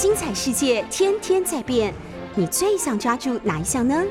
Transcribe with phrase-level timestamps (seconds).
[0.00, 1.92] 精彩世界天天在变，
[2.34, 4.02] 你最想抓住哪一项呢？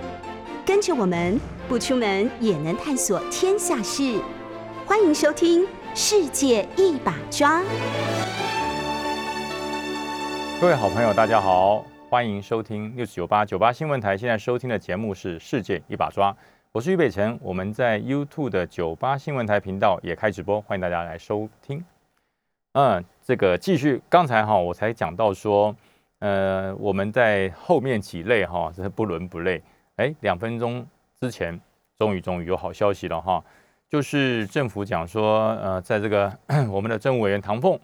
[0.64, 4.22] 跟着我们不出门也能探索天下事，
[4.86, 5.64] 欢迎收听
[5.96, 7.62] 《世界一把抓》。
[10.62, 14.16] 各位好朋友，大家好，欢迎收听六九八九八新闻台。
[14.16, 16.32] 现在收听的节目是《世界一把抓》，
[16.72, 17.40] 我是于北辰。
[17.42, 21.84] 我们在 YouTube 的九八新闻台频道也开直播，欢迎大家来收听。
[22.74, 25.76] 嗯，这个继续，刚才哈我才讲到说，
[26.18, 29.62] 呃，我们在后面几类哈，这是不伦不类。
[29.98, 30.84] 哎，两分钟
[31.22, 31.62] 之前，
[32.00, 33.46] 终于终于有好消息了哈，
[33.88, 36.36] 就是政府讲说，呃，在这个
[36.74, 37.80] 我们的政务委员唐凤，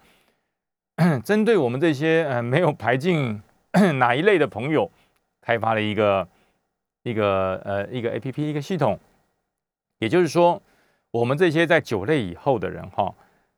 [1.23, 3.39] 针对我们这些呃没有排进
[3.99, 4.89] 哪一类的朋友，
[5.41, 6.27] 开发了一个
[7.03, 8.99] 一个呃一个 A P P 一个系统，
[9.99, 10.59] 也就是说，
[11.11, 13.13] 我们这些在九类以后的人哈，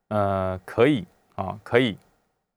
[0.09, 1.06] 呃，可以。
[1.38, 1.96] 啊，可以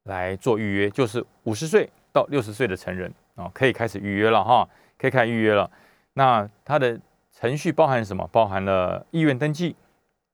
[0.05, 4.67] 来做预约，就是五十岁到六十岁的成人啊，可以开始预约了哈，
[4.99, 5.71] 可以开始预约了。
[6.15, 6.99] 那它的
[7.31, 8.27] 程序包含什么？
[8.33, 9.77] 包含了意愿登记，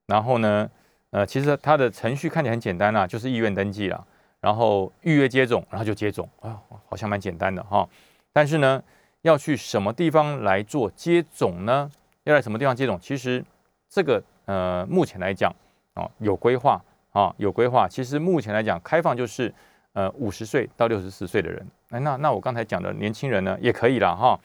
[0.07, 0.71] 然后呢，
[1.11, 4.07] 呃，其实它的程序看起来很简单啊，就是意愿登记了，
[4.41, 7.87] 然后预约接种，然后就接种啊，好像蛮简单的哈。
[8.33, 8.83] 但是呢，
[9.23, 11.91] 要去什么地方来做接种呢？
[12.23, 12.99] 要在什么地方接种？
[13.03, 13.45] 其实
[13.89, 15.53] 这个呃，目前来讲
[15.95, 16.81] 啊，有规划。
[17.17, 17.89] 啊，有规划。
[17.89, 19.51] 其实目前来讲，开放就是，
[19.95, 21.67] 呃，五十岁到六十四岁的人。
[21.89, 24.39] 哎，那那我刚才讲的年轻人呢，也可以了哈。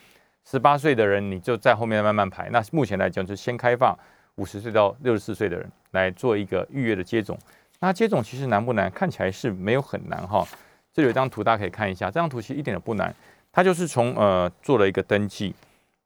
[0.46, 2.50] 十八岁的人，你就在后面慢慢排。
[2.50, 3.94] 那目前来讲，就先开放
[4.36, 7.38] 五十岁到六十四岁的人来做一个预约的接种。
[7.82, 8.90] 那接种其实难不难？
[8.92, 10.48] 看起来是没有很难哈。
[10.94, 12.06] 这里有一张图，大家可以看一下。
[12.06, 13.14] 这张图其实一点都不难。
[13.52, 15.54] 它就是从呃做了一个登记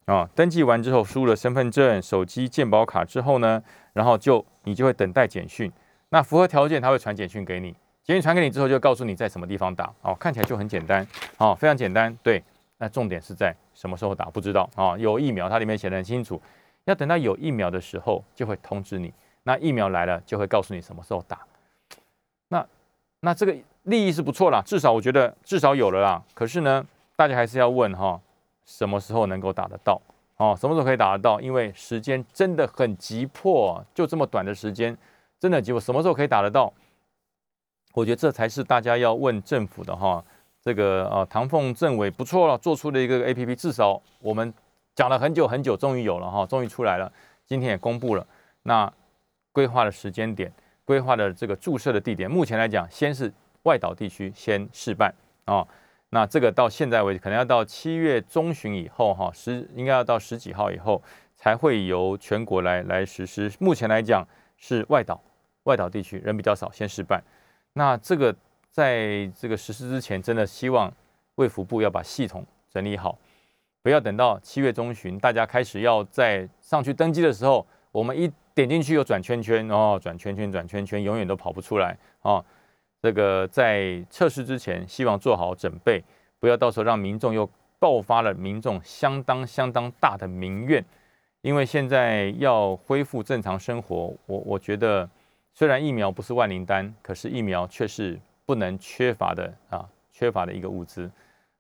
[0.06, 3.62] 啊，登记完之后输入了身份证、手机、健保卡之后呢，
[3.94, 5.72] 然后就你就会等待简讯。
[6.16, 7.76] 那符合条件，他会传简讯给你。
[8.02, 9.94] 简讯传给你之后，就告诉你在什么地方打。
[10.02, 11.06] 哦，看起来就很简单，
[11.40, 12.18] 哦，非常简单。
[12.24, 12.42] 对，
[12.78, 14.98] 那重点是在什么时候打，不知道啊。
[14.98, 16.42] 有疫苗，它里面写的很清楚，
[16.86, 19.14] 要等到有疫苗的时候就会通知你。
[19.44, 21.42] 那疫苗来了，就会告诉你什么时候打。
[22.48, 22.66] 那
[23.20, 23.54] 那这个
[23.84, 26.24] 利益是不错啦，至少我觉得至少有了啦。
[26.34, 28.18] 可是呢，大家还是要问哈，
[28.66, 30.02] 什么时候能够打得到？
[30.38, 31.42] 哦，什么时候可以打得到？
[31.42, 34.98] 因为时间真的很急迫，就这么短的时间。
[35.46, 36.74] 真的，结果什么时候可以打得到？
[37.94, 40.26] 我觉得这才是大家要问政府的哈。
[40.60, 44.52] 这个呃，唐凤政委不错了，做出了一个 A P P，至少我们
[44.96, 47.14] 讲了很久很久，终于有了哈，终于出来了。
[47.46, 48.26] 今天也公布了，
[48.64, 48.92] 那
[49.52, 50.52] 规划的时间点，
[50.84, 55.14] 规划的这个注射的地点，目前来讲，先是外岛地区先试办
[55.46, 55.64] 啊。
[56.10, 61.00] 那这个到现在为止，可能要到七月中旬以后哈，十应该要到十几号以后，
[61.36, 63.52] 才会由全国来来实施。
[63.60, 65.22] 目前来讲是外岛。
[65.66, 67.22] 外岛地区人比较少，先试办。
[67.74, 68.36] 那这个
[68.72, 70.92] 在这个实施之前，真的希望
[71.36, 73.18] 卫福部要把系统整理好，
[73.82, 82.44] 不要等到七月中旬，大家开始要在上去登机的时候，我们一点进去又转圈圈哦，转圈圈转圈圈，永远都跑不出来哦。
[83.02, 86.04] 这个在测试之前，希望做好准备，
[86.40, 90.84] 不要到时候让民众又爆发了民众相当相当大的民怨。
[91.42, 95.10] 因为现在要恢复正常生活，我我觉得。
[95.58, 101.10] 虽然疫苗不是万灵丹，可是疫苗却是不能缺乏的啊，缺乏的一个物资。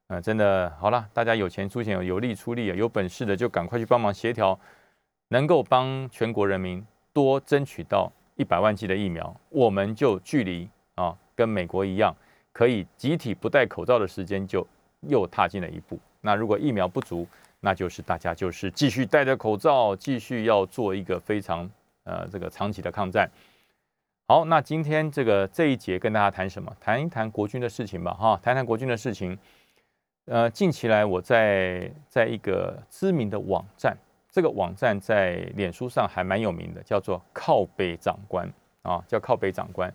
[0.07, 4.59] 嗯，真的好了，大家有钱出钱，有力出力，有本事的就赶快去帮忙协调，
[5.29, 12.13] 能够帮全国人民多争取到一百万剂的疫苗，我们就距离啊跟美国一样，
[12.51, 14.67] 可以集体不戴口罩的时间就
[15.07, 15.97] 又踏进了一步。
[16.19, 17.25] 那如果疫苗不足，
[17.61, 21.69] 那就是大家就是继续戴着口罩，继续要做一个非常
[22.03, 23.31] 呃这个长期的抗战。
[24.27, 26.75] 好，那今天这个这一节跟大家谈什么？
[26.79, 29.37] 谈一谈国军的事情吧，哈，谈谈国军的事情。
[30.25, 33.95] 呃，近期来我在在一个知名的网站，
[34.31, 39.93] 这个网站在脸书上还蛮有名的，叫做靠北长官啊，叫靠北长官。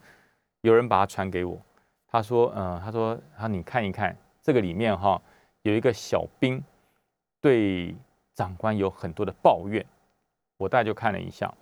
[0.60, 1.60] 有人把它传给我，
[2.06, 5.20] 他说，嗯，他说，他你看一看这个里面哈，
[5.62, 6.62] 有一个小兵
[7.40, 7.92] 对
[8.36, 9.84] 长官有很多的抱怨，
[10.56, 11.52] 我大概就看了一下。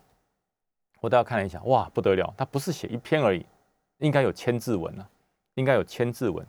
[1.01, 2.35] 我大家看了一下，哇，不得了！
[2.37, 3.47] 他不是写一篇而已，
[3.99, 5.09] 应该有千字文啊，
[5.55, 6.45] 应该有千字文，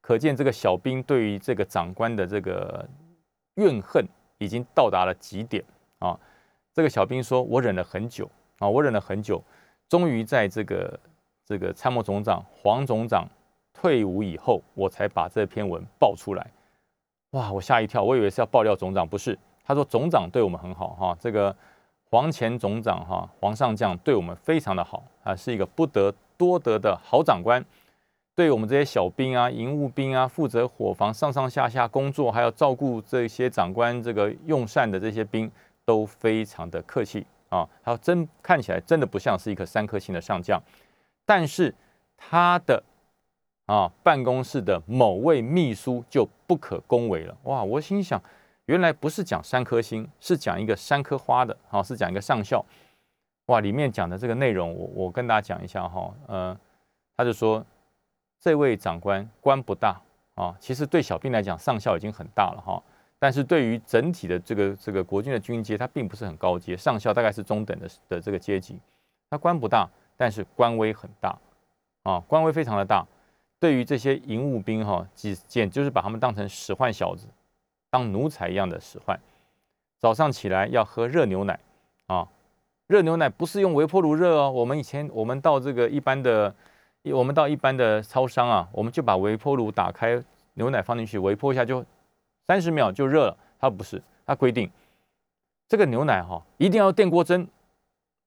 [0.00, 2.88] 可见这个小兵对于这个长官的这个
[3.56, 4.02] 怨恨
[4.38, 5.62] 已经到达了极点
[5.98, 6.18] 啊！
[6.72, 9.42] 这个小兵说：“我忍了很久啊，我忍了很久，
[9.88, 11.00] 终于在这个
[11.44, 13.28] 这个参谋总长黄总长
[13.74, 16.50] 退伍以后，我才把这篇文爆出来。”
[17.32, 19.38] 哇，我吓一跳，我以为是要爆料总长，不是？
[19.62, 21.54] 他说总长对我们很好哈，这个。
[22.10, 27.64] 黄前总长哈，黄上将对我们非常的好啊，是一个不得多得的好长官。
[28.34, 35.50] 对我们这些小兵啊、营务兵啊，负责伙房上上下下工作，还要照顾这些长官这个用膳的这些兵，
[35.84, 37.68] 都非常的客气啊。
[37.84, 40.60] 他真看起来真的不像是一个三颗星的上将，
[41.24, 41.72] 但是
[42.16, 42.82] 他的
[43.66, 47.36] 啊办公室的某位秘书就不可恭维了。
[47.44, 48.20] 哇，我心想，
[48.70, 52.64] 原来不是讲三颗星，是讲一个三颗花的，啊，是讲一个上校。
[53.46, 56.56] 哇，里面讲的这个内容，我我跟大家讲一下哈，呃，
[57.16, 57.66] 他就说
[58.38, 60.00] 这位长官官不大
[60.36, 62.80] 啊，其实对小兵来讲，上校已经很大了哈，
[63.18, 68.78] 但是对于整体的这个这个国军的军阶，他并不是很高阶，上校大概是中等的的这个阶级，
[69.28, 71.36] 他官不大，但是官威很大
[72.04, 73.04] 啊，官威非常的大，
[73.58, 77.26] 对于这些营务兵哈，简简就是把他们当成使唤小子，
[77.90, 79.18] 当奴才一样的使唤，
[79.98, 81.58] 早上起来要喝热牛奶
[82.06, 82.26] 啊。
[82.86, 86.54] 热牛奶不是用微波炉热哦，我们以前我们到这个一般的，
[87.12, 90.22] 我们到一般的超商啊，我们就把微波炉打开，
[90.54, 91.84] 牛奶放进去，微波一下就
[92.46, 93.36] 三十秒就热了。
[93.58, 94.70] 它不是，它规定
[95.68, 97.46] 这个牛奶哈一定要电锅蒸，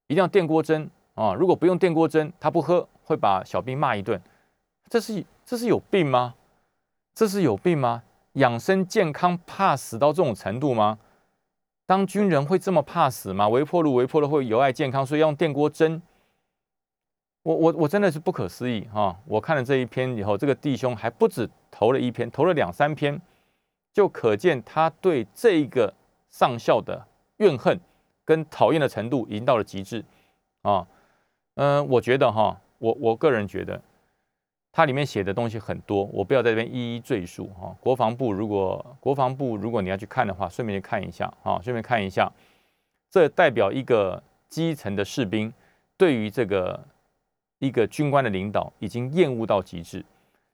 [0.07, 1.33] 一定要电锅蒸啊！
[1.33, 4.21] 如果不用电锅蒸，他不喝会把小兵骂一顿。
[4.89, 6.35] 这是这是有病吗？
[7.13, 8.03] 这是有病吗？
[8.33, 10.99] 养生健康怕死到这种程度吗？
[11.85, 13.49] 当军人会这么怕死吗？
[13.49, 16.01] 微波炉微波了会有害健康，所以要用电锅蒸。
[17.43, 19.19] 我我我真的是不可思议哈！
[19.25, 23.21] 我看了这一篇以后，这个弟兄还不止投了一篇，投了两三篇，
[23.91, 25.93] 就可见他对这一个
[26.29, 27.05] 上校的
[27.37, 27.77] 怨恨
[28.23, 30.05] 跟讨厌的程度已经到了极致
[30.61, 30.87] 啊。
[31.55, 33.81] 嗯，我觉得哈，我我个人觉得。
[34.75, 37.77] 它里面写的东西很多，我不要在这边一一赘述哈。
[37.79, 42.31] 国防部如果国防部如果你要去看的话，顺便去看一下啊，顺便看一下，
[43.11, 45.53] 这代表一个基层的士兵
[45.95, 46.83] 对于这个
[47.59, 50.03] 一个军官的领导已经厌恶到极致。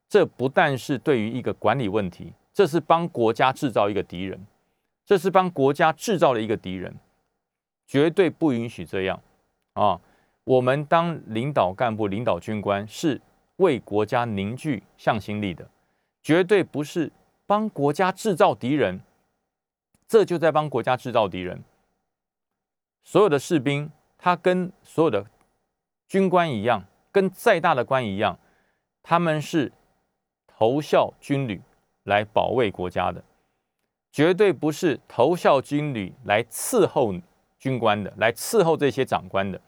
[0.06, 4.46] 这不但是对于一个管理问题，这是帮国家制造一个敌人，
[5.06, 6.94] 这是帮国家制造了一个敌人，
[7.86, 9.18] 绝对不允许这样
[9.72, 9.98] 啊！
[10.44, 13.18] 我们当领导干部、领导军官是。
[13.60, 15.70] 为国家凝聚向心力的，
[16.22, 17.12] 绝对不是
[17.46, 19.00] 帮国家制造敌人，
[20.08, 21.62] 这就在帮国家制造敌人。
[23.02, 25.26] 所有的士兵，他跟所有的
[26.08, 28.38] 军官一样，跟再大的官一样，
[29.02, 29.72] 他们是
[30.46, 31.60] 投效军旅
[32.04, 33.22] 来保卫国家的，
[34.10, 37.14] 绝对不是投效军旅来伺候
[37.58, 39.60] 军官的，来伺候这些长官的。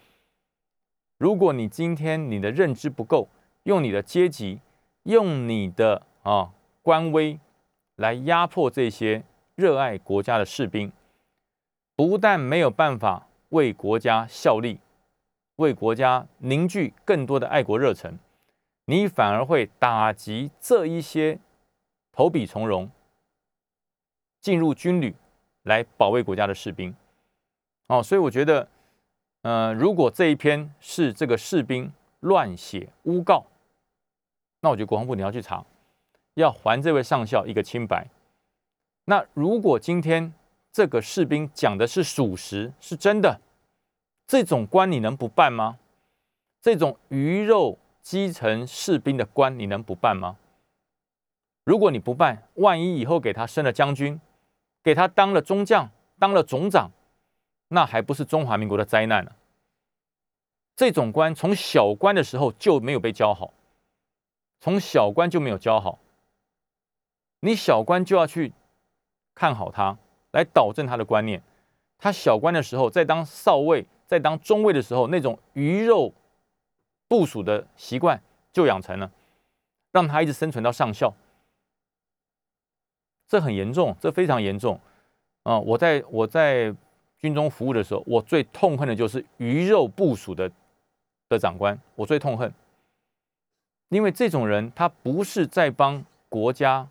[1.19, 3.29] 如果你今天你的认知不够，
[3.65, 4.61] 用你的阶级，
[5.05, 7.39] 用你的啊官威
[7.97, 9.23] 来压迫这些
[9.55, 10.91] 热爱国家的士兵，
[11.95, 14.81] 不但没有办法为国家效力，
[15.57, 18.19] 为国家凝聚更多的爱国热忱，
[18.87, 21.39] 你反而会打击这一些
[22.11, 22.91] 投笔从戎、
[24.41, 25.15] 进入军旅
[25.63, 26.93] 来保卫国家的士兵。
[27.87, 28.69] 哦，所以我觉得，
[29.43, 33.45] 呃，如果这一篇是这个士兵乱写诬告。
[34.63, 35.65] 那我觉得国防部你要去查，
[36.35, 38.09] 要还这位上校一个清白。
[39.05, 40.33] 那如果今天
[40.73, 43.41] 这个士兵讲的是属实，是真的，
[44.27, 45.79] 这种官你能不办吗？
[46.61, 50.37] 这种鱼肉基层士兵的官你能不办吗？
[51.65, 54.21] 如果你不办，万一以后给他升了将军，
[54.83, 55.91] 给他当了中将，
[56.21, 56.91] 当了总长，
[57.69, 59.33] 那还不是中华民国的灾难呢？
[60.77, 63.53] 这种官从小官的时候就没有被教好。
[64.63, 65.99] 从小官就没有教好，
[67.41, 68.53] 你小官就要去
[69.35, 69.99] 看好他，
[70.31, 71.43] 来导正他的观念。
[71.99, 76.15] 他小官的时候，在当少尉、在当中尉的时候，那种鱼肉
[77.09, 79.11] 部署的习惯就养成了，
[79.91, 81.13] 让他一直生存到上校。
[83.27, 84.79] 这很严重，这非常严重
[85.43, 85.59] 啊！
[85.59, 86.73] 我在我在
[87.19, 90.49] 军中服务的时候，我最痛恨的就是鱼肉部署的
[91.29, 92.55] 的长官，我最痛恨。
[93.93, 96.89] 因为这种人，他不是在帮国家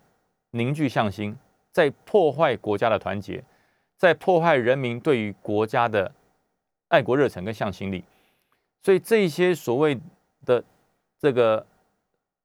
[0.52, 1.36] 凝聚向心，
[1.72, 3.42] 在破坏国家的团结，
[3.96, 6.12] 在破坏人民对于国家的
[6.86, 8.04] 爱国热忱跟向心力。
[8.80, 9.98] 所以这些所谓
[10.44, 10.62] 的
[11.18, 11.66] 这个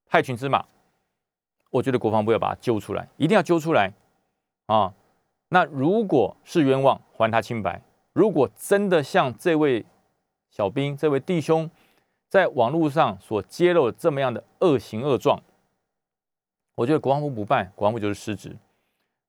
[0.08, 0.66] 害群之马，
[1.70, 3.94] 我觉得国防部要把他揪出来，一定要揪出来
[4.66, 4.92] 啊！
[5.50, 7.80] 那如果是冤枉，还他清白；
[8.12, 9.86] 如果真的像这位
[10.50, 11.70] 小兵、这位弟兄，
[12.29, 15.41] 在网络上所揭露这么样的恶行恶状，
[16.75, 18.55] 我觉得国防部不办，国防部就是失职。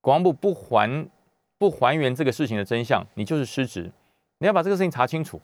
[0.00, 1.09] 国防部不还
[1.59, 3.90] 不还原这个事情的真相，你就是失职。
[4.38, 5.40] 你要把这个事情查清楚，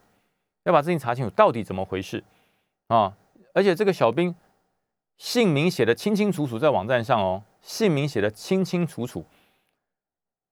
[0.63, 2.23] 要把事情查清楚到底怎么回事
[2.89, 3.17] 啊！
[3.53, 4.35] 而且这个小兵
[5.17, 9.25] 姓名写的清清楚楚，在网站上哦，姓名写的清清楚楚，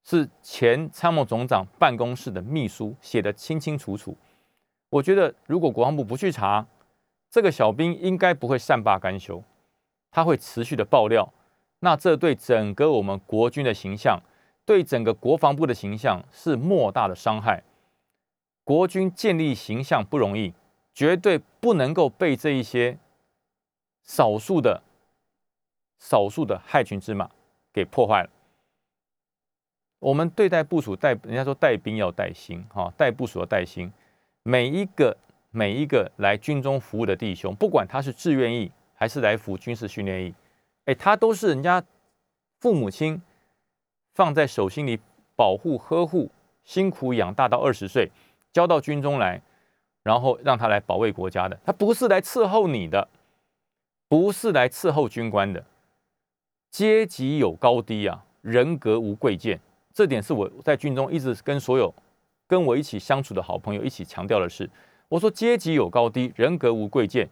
[0.03, 4.15] 是前参谋总长办公室的秘书写的清清楚楚。
[4.89, 6.65] 我觉得，如果国防部不去查，
[7.33, 9.43] 这个小兵应该不会善罢甘休，
[10.11, 11.33] 他会持续的爆料。
[11.79, 14.21] 那这对整个我们国军的形象，
[14.63, 17.63] 对整个国防部的形象是莫大的伤害。
[18.63, 20.53] 国军建立形象不容易，
[20.93, 22.99] 绝对不能够被这一些
[24.03, 24.83] 少数的、
[25.97, 27.31] 少数的害群之马
[27.73, 28.29] 给破坏了。
[29.97, 33.91] 我们对待部署带，人家说带兵要带心，哈，带部署要带心。
[34.43, 35.17] 每一个
[35.55, 40.33] 每一个来军中服务的弟兄，不管他是志愿役还是来服军事训练役，
[40.85, 41.81] 哎，他都是人家
[42.59, 43.21] 父母亲
[44.15, 44.99] 放在手心里
[45.35, 46.31] 保护呵护，
[46.63, 48.09] 辛苦养大到二十岁，
[48.51, 49.39] 交到军中来，
[50.01, 51.55] 然后让他来保卫国家的。
[51.63, 53.07] 他不是来伺候你的，
[54.09, 55.63] 不是来伺候军官的。
[56.71, 59.59] 阶级有高低啊，人格无贵贱，
[59.93, 61.93] 这点是我在军中一直跟所有。
[62.45, 64.69] 跟我一起相处的好朋友一起强调的是，
[65.09, 67.29] 我说阶级有高低，人格无贵贱。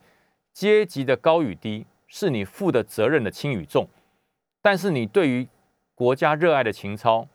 [0.53, 3.87] 阶级的高与低是你负的责任的轻与重，
[4.61, 5.47] 但是你对于
[5.95, 7.27] 国家热爱的情操，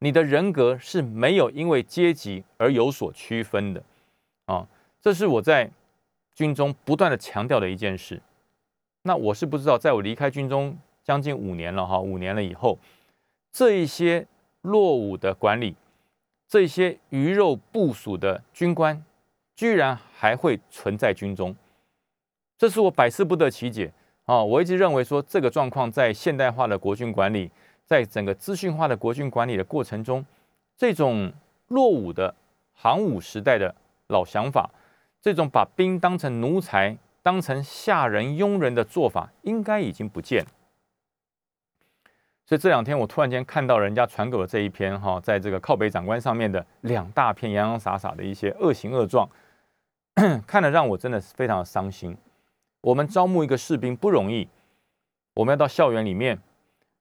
[0.00, 3.82] 你的人格是没有因为阶级而有所区分的
[4.46, 4.66] 啊！
[5.00, 5.70] 这是我在
[6.34, 8.20] 军中不断的强调的一件事。
[9.02, 12.78] 那我是不知道，在我离开军中将近五年了哈，五年了以后，
[13.52, 14.26] 这一些
[14.62, 15.76] 落伍的管理。
[16.48, 19.04] 这些鱼肉部署的军官，
[19.56, 21.56] 居然还会存在军中，
[22.58, 23.90] 这是我百思不得其解
[24.26, 24.44] 啊！
[24.44, 27.50] 我一直认为说，这个状况在现代化的国军管理，
[27.86, 30.24] 在整个资讯化的国军管理的过程中，
[30.76, 31.32] 这种
[31.68, 32.34] 落伍的
[32.74, 33.74] 航武时代的
[34.08, 34.68] 老想法，
[35.22, 40.44] 这种把兵当成奴才、当成下人、佣人的做法，应该已经不见。
[42.44, 49.28] 所以这两天我突然间看到人家传给我这一篇哈，在这个靠北长官上面的两大片洋洋洒洒的一些恶行恶状，
[50.46, 52.16] 看了让我真的是非常的伤心。
[52.80, 54.48] 我们招募一个士兵不容易，
[55.34, 56.38] 我们要到校园里面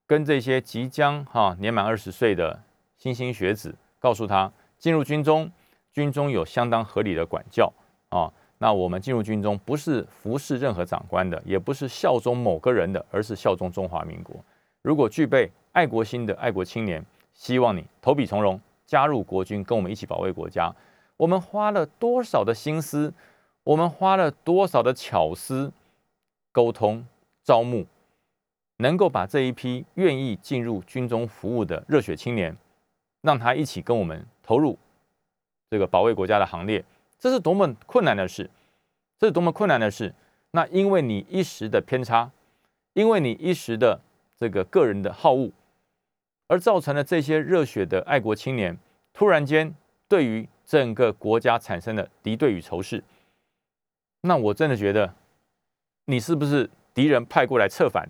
[0.06, 2.62] 跟这些即将哈年满二十岁的
[2.98, 5.50] 新兴学子，告诉他进入军中，
[5.94, 7.72] 军中有相当合理的管教
[8.10, 8.32] 啊。
[8.58, 14.36] 那我们进入军中不是服侍任何长官的，也不是效忠某个人的，而是效忠中华民国。
[14.82, 20.74] 如果具备爱国心的爱国青年，希望你投笔从戎，加入国军，跟我们一起保卫国家。
[21.18, 23.14] 我们花了多少的心思，
[23.64, 25.72] 我们花了多少的巧思，
[26.52, 27.06] 沟通
[27.44, 27.86] 招募，
[28.78, 32.56] 能够把这一批愿意进入军中服务的热血青年，
[33.22, 34.78] 让他一起跟我们投入
[35.70, 36.84] 这个保卫国家的行列，
[37.20, 38.50] 这是多么困难的事！
[39.18, 40.14] 这是多么困难的事！
[40.52, 42.32] 那因为你一时的偏差，
[42.94, 44.02] 因为你一时的。
[44.38, 45.50] 这个个人的好恶，
[46.48, 48.78] 而造成了这些热血的爱国青年
[49.14, 49.74] 突然间
[50.10, 53.04] 对于整个国家产生的敌对与仇视。
[54.22, 55.14] 那我真的觉得，
[56.06, 58.10] 你是不是敌人派过来策反？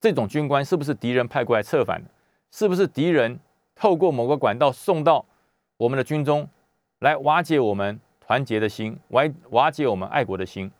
[0.00, 2.02] 这种军官是不是敌人派过来策反？
[2.50, 3.38] 是不是敌人
[3.74, 5.24] 透过某个管道送到
[5.76, 6.48] 我们的军中
[6.98, 10.70] 来瓦解我们团结的心，瓦瓦解我们爱国的心？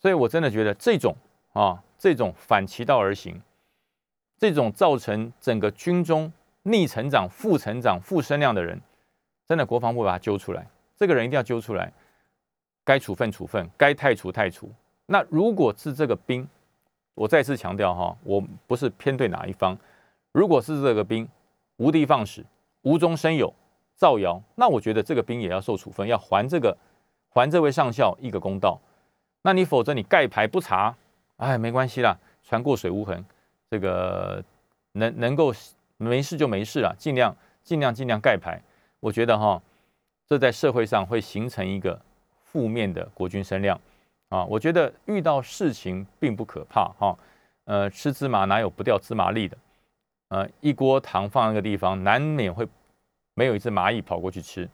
[0.00, 1.16] 所以我真的觉得这种
[1.52, 1.82] 啊。
[2.02, 3.40] 这种反其道而行，
[4.36, 6.32] 这种造成整个军中
[6.64, 8.80] 逆成长、负成长、负声量的人，
[9.52, 10.66] 真的国防部把他揪出来，
[10.96, 11.92] 这个人一定要揪出来，
[12.84, 14.66] 该处分处分，该太除太除。
[15.04, 16.48] 那如果是这个兵，
[17.14, 19.76] 我再次强调哈，我不是偏对哪一方。
[20.32, 21.28] 如果是这个兵
[21.76, 22.42] 无的放矢、
[22.80, 23.52] 无中生有、
[23.94, 26.74] 造谣，那我觉得这个兵也要受处分，要还这个
[27.28, 28.80] 还这位上校一个公道。
[29.42, 30.96] 那你否则你盖牌不查。
[31.36, 33.22] 哎，没关系啦，船过水无痕，
[33.70, 34.42] 这个
[34.92, 35.52] 能能够
[35.98, 38.58] 没事就没事了，尽量尽量尽量盖牌。
[39.02, 39.60] 我觉得哈，
[40.28, 42.00] 这在社会上会形成一个
[42.44, 43.78] 负面的国军声量
[44.28, 44.44] 啊。
[44.44, 47.18] 我觉得遇到事情并不可怕哈，
[47.64, 49.58] 呃，吃芝麻哪有不掉芝麻粒的？
[50.28, 52.64] 呃，一锅糖放那个地方，难免会
[53.34, 54.68] 没有一只蚂蚁跑过去吃。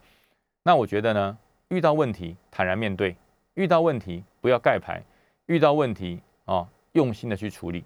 [0.63, 3.17] 那我觉得呢，遇到问题坦然面对，
[3.55, 5.03] 遇到问题不要盖牌，
[5.47, 6.21] 遇到问题。
[6.49, 7.85] 啊，用心的去处理，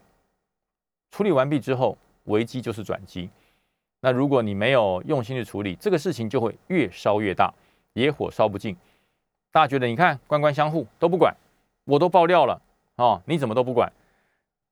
[1.10, 3.28] 处理完毕之后，危机就是转机。
[4.04, 7.54] 那如果你没有用心去处理，这个事情就会越烧越大，
[7.94, 8.76] 野火烧不尽。
[9.52, 11.34] 大家觉得，你看官官相护都不管，
[11.84, 12.60] 我都爆料了
[12.96, 13.90] 啊，你怎么都不管？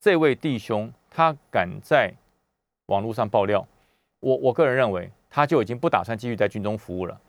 [0.01, 2.13] 这位弟兄他敢在
[2.87, 3.67] 网络上爆料，
[4.19, 7.21] 我我个人认为，他就已经不打算继续在军中服务了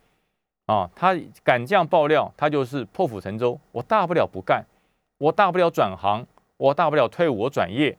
[0.66, 0.90] 啊。
[0.94, 3.58] 他敢这样爆料，他就是破釜沉舟。
[3.70, 4.64] 我大不了不干，
[5.18, 6.26] 我大不了转行。
[6.58, 7.98] 我大不了退伍，我转业，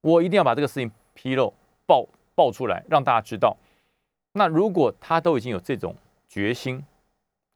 [0.00, 1.52] 我一定要把这个事情披露、
[1.86, 3.56] 爆爆出来，让大家知道。
[4.32, 5.96] 那如果他都已经有这种
[6.28, 6.84] 决心，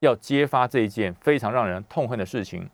[0.01, 2.69] 要揭发这一件非常让人痛恨的事情，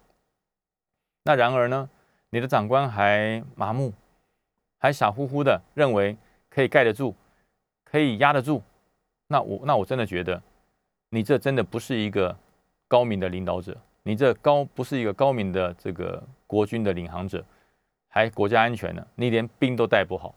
[1.25, 1.91] 那然而呢，
[2.31, 3.93] 你的长官还麻木，
[4.79, 6.17] 还傻乎乎的认为
[6.49, 7.13] 可以盖得住，
[7.85, 8.63] 可以压得住，
[9.27, 10.41] 那我那我真的觉得，
[11.11, 12.39] 你这真的不是一个
[12.87, 17.45] 高明的领导者，你这高不是一个高明的这个国军的领航者，
[18.07, 20.33] 还国家安全呢，你连兵都带不好，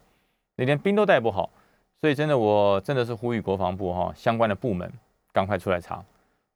[0.56, 1.52] 你连兵都带不好。
[2.02, 4.90] 所以，真的，我真的是呼吁国防部哈相关的部门
[5.34, 5.96] 赶快出来查，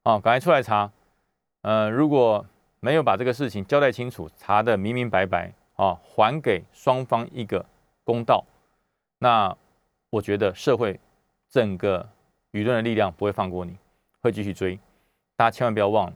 [0.04, 0.90] 啊，赶快出来查。
[1.64, 2.46] 呃，如果
[2.80, 7.66] 没有把这个事情交代清楚，查的明明白白啊，还给双方一个
[8.06, 8.46] 公道，
[9.20, 9.54] 那
[10.10, 10.98] 我觉得社会
[11.50, 12.08] 整个
[12.54, 13.76] 舆论的力量不会放过你，
[14.22, 14.80] 会继续追。
[15.36, 16.14] 大家千万不要忘了，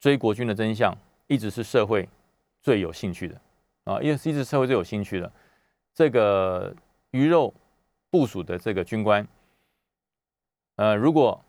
[0.00, 0.92] 追国军的真相
[1.28, 2.08] 一直是社会
[2.60, 3.40] 最有兴趣的
[3.84, 5.30] 啊，因为是一直社会最有兴趣的
[5.94, 6.74] 这个
[7.12, 7.54] 鱼肉。
[8.12, 9.26] 部署的这个军官，
[10.76, 11.42] 呃，如果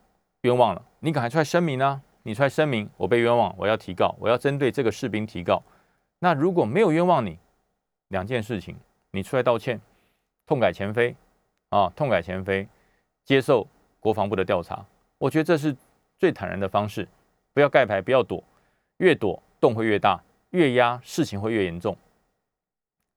[0.43, 2.01] 冤枉了，你赶快出来声明啊！
[2.23, 5.61] 你出来声明，我被冤枉，我要提告，我要针对这个士兵提告。
[6.19, 7.37] 那如果没有冤枉你，
[8.07, 8.77] 两件事情，
[9.11, 9.77] 你出来道歉，
[10.45, 11.13] 痛改前非
[11.67, 12.65] 啊，痛改前非，
[13.25, 13.67] 接受
[13.99, 14.85] 国防部的调查，
[15.17, 15.75] 我觉得这是
[16.17, 17.05] 最坦然的方式。
[17.53, 18.41] 不要盖牌，不要躲，
[18.99, 21.97] 越躲洞会越大，越压事情会越严重。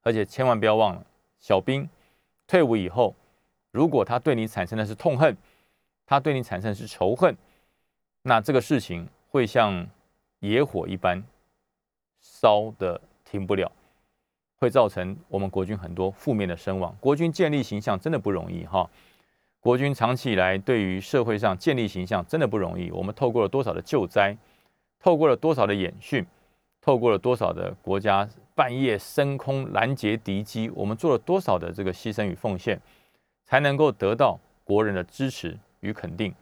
[0.03, 1.07] 而且千万不要忘了，
[1.39, 1.89] 小兵
[2.49, 3.15] 退伍以后。
[3.77, 5.37] 如果他对你产生的是痛恨，
[6.07, 7.37] 他对你产生的是仇恨，
[8.23, 9.87] 那这个事情会像
[10.41, 11.23] 野火一般
[12.23, 13.71] 烧的停不了，
[14.59, 16.97] 会造成我们国军很多负面的声望。
[16.99, 18.89] 国军建立形象真的不容易哈，
[19.61, 22.91] 国军长期以来对于社会上建立形象真的不容易。
[22.91, 24.35] 我们透过了多少的救灾，
[24.99, 26.25] 透过了多少的演训，
[26.81, 32.81] 透过了多少的国家半夜升空拦截敌机，我们做了多少的这个牺牲与奉献。
[33.47, 36.35] 才能够得到国人的支持与肯定，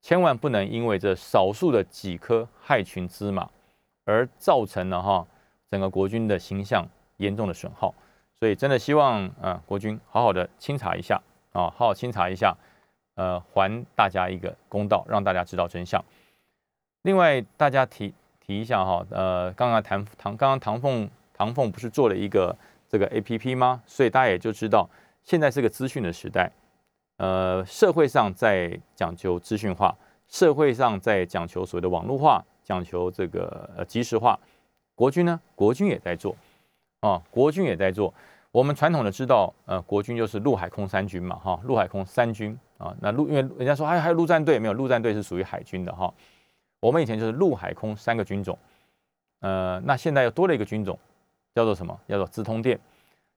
[0.00, 3.50] 千万不能因为这少数的几颗害群之马，
[4.04, 5.26] 而造成了哈
[5.68, 7.92] 整个国军的形象严重的损耗。
[8.38, 11.20] 所以真的希望啊国军好好的清查一下
[11.52, 12.56] 啊，好好清查一下，
[13.16, 16.04] 呃，还大家一个公道，让大家知道真相。
[17.02, 22.56] 另外，大家提提一下哈，呃，刚刚唐唐刚刚唐凤唐凤不是做了一个
[22.88, 23.82] 这个 A P P 吗？
[23.86, 24.88] 所以大家也就知道。
[25.26, 26.48] 现在是个资讯的时代，
[27.16, 29.92] 呃，社会上在讲求资讯化，
[30.28, 34.38] 社会上在讲求所谓的网络化，讲求这个呃即时化。
[34.94, 36.34] 国军呢，国军也在做
[37.00, 38.14] 啊，国军也在做。
[38.52, 42.96] 我们传统的知道，呃，国军就是陆海空三军嘛，哈，陆海空三军啊。
[43.00, 46.14] 那陆因为人家说还还有陆战队，没有陆战队是属于海军的哈。
[46.78, 48.56] 我们以前就是陆海空三个军种，
[49.40, 50.96] 呃，那现在又多了一个军种，
[51.52, 51.98] 叫做什么？
[52.06, 52.78] 叫做资通电，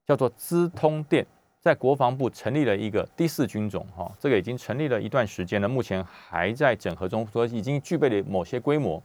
[0.06, 1.26] 叫做资通电。
[1.62, 9.02] 在国防部成立了一个第四军种，哈，这个已经成立了一段时间了，目前还在整合中，说已经具备了某些规模。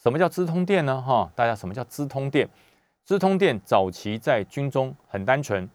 [0.00, 1.02] 什么叫资通电呢？
[1.02, 2.48] 哈，大家什么叫资通电？
[3.04, 5.68] 资通电早期在军中很单纯，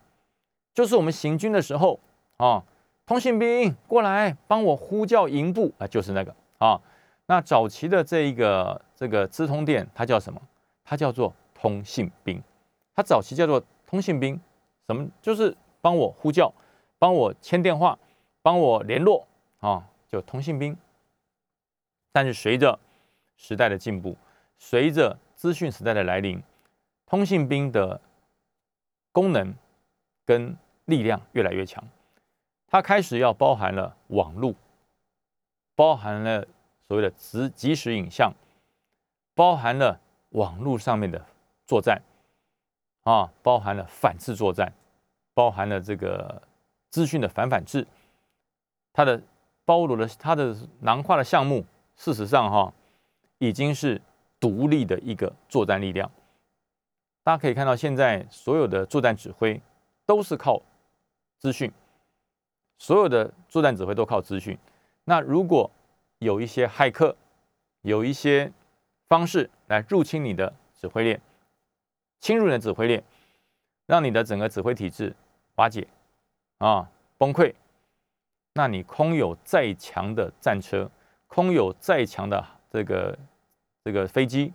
[0.73, 1.99] 就是我们行军的时候
[2.37, 2.63] 啊，
[3.05, 6.79] 通信兵过来帮我呼叫营部啊，就是那个啊。
[7.25, 10.41] 那早期的这一个这个资通电，它叫什么？
[10.85, 12.41] 它叫做通信兵。
[12.95, 14.39] 它早期叫做通信兵，
[14.87, 15.53] 什么就是。
[15.87, 16.53] 帮我呼叫，
[16.99, 17.97] 帮我牵电话，
[18.41, 19.25] 帮我联络
[19.59, 20.75] 啊，就通信兵。
[22.11, 22.77] 但是随着
[23.37, 24.17] 时代的进步，
[24.57, 26.43] 随着资讯时代的来临，
[27.05, 28.01] 通信兵的
[29.13, 29.55] 功能
[30.25, 31.81] 跟力量越来越强，
[32.67, 34.53] 它开始要包含了网络，
[35.73, 36.45] 包含了
[36.85, 38.33] 所谓的即即时影像，
[39.33, 41.25] 包含了网络上面的
[41.65, 42.01] 作战
[43.03, 44.73] 啊，包含了反制作战。
[45.37, 46.41] 包含了这个
[46.89, 47.85] 资讯的反反制，
[48.91, 49.21] 它的
[49.65, 51.63] 包罗的它的囊括的项目，
[51.95, 52.73] 事实上哈
[53.37, 54.01] 已经是
[54.39, 56.09] 独立的一个作战力量。
[57.21, 59.61] 大家可以看到，现在所有的作战指挥
[60.07, 60.59] 都是靠
[61.37, 61.71] 资讯，
[62.79, 64.57] 所有的作战指挥都靠资讯。
[65.03, 65.69] 那如果
[66.17, 67.15] 有一些骇客，
[67.83, 68.51] 有一些
[69.07, 71.21] 方式来入侵你的指挥链，
[72.21, 73.03] 侵入你的指挥链，
[73.85, 75.15] 让你的整个指挥体制。
[75.57, 75.87] 瓦解
[76.59, 77.53] 啊，崩溃！
[78.53, 80.89] 那你空有再强的战车，
[81.27, 83.17] 空有再强的这个
[83.83, 84.53] 这个飞机，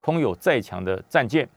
[0.00, 1.48] 空有再强的战舰，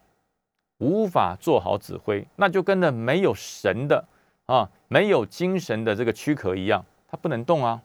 [0.79, 4.05] 无法做好指挥，那就跟着没有神的
[4.45, 7.81] 啊，没有精神的这个躯壳一样，它不能动啊，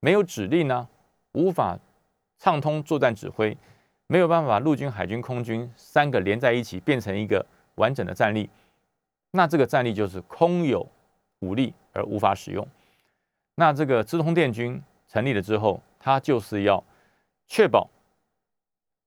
[0.00, 0.88] 没有指令呢，
[1.32, 1.78] 无法
[2.38, 3.56] 畅通作战指挥，
[4.06, 8.48] 没有办法陆军、海军、空军三个连在一起变成一个完整的战力，
[9.36, 10.88] 那这个战力就是空有
[11.40, 12.64] 武力而无法使用。
[13.56, 16.82] 那这个资通电军成立了之后，它就是要
[17.48, 17.90] 确保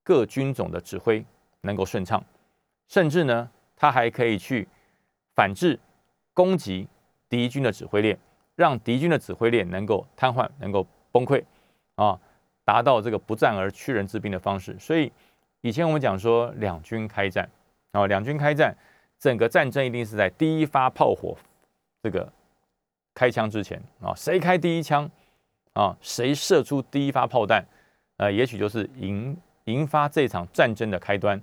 [0.03, 1.25] 各军种的指挥
[1.61, 2.21] 能够顺畅，
[2.89, 4.67] 甚至呢，它还可以去
[5.33, 5.79] 反制
[6.33, 6.89] 攻击
[7.29, 8.19] 敌军的指挥链，
[8.55, 11.41] 让敌军的指挥链能够瘫痪，能够崩溃
[11.95, 12.19] 啊。
[12.65, 15.09] 达到这个不战而屈人之兵的方式，所以
[15.61, 17.49] 以前我们讲说两军开战
[17.93, 18.75] 啊，两军开战，
[19.19, 21.37] 整个战争一定是在第一发炮火
[22.03, 22.31] 这个
[23.13, 25.09] 开枪之前啊，谁开第一枪
[25.73, 27.65] 啊，谁射出第一发炮弹，
[28.17, 31.41] 呃，也许就是引引发这场战争的开端。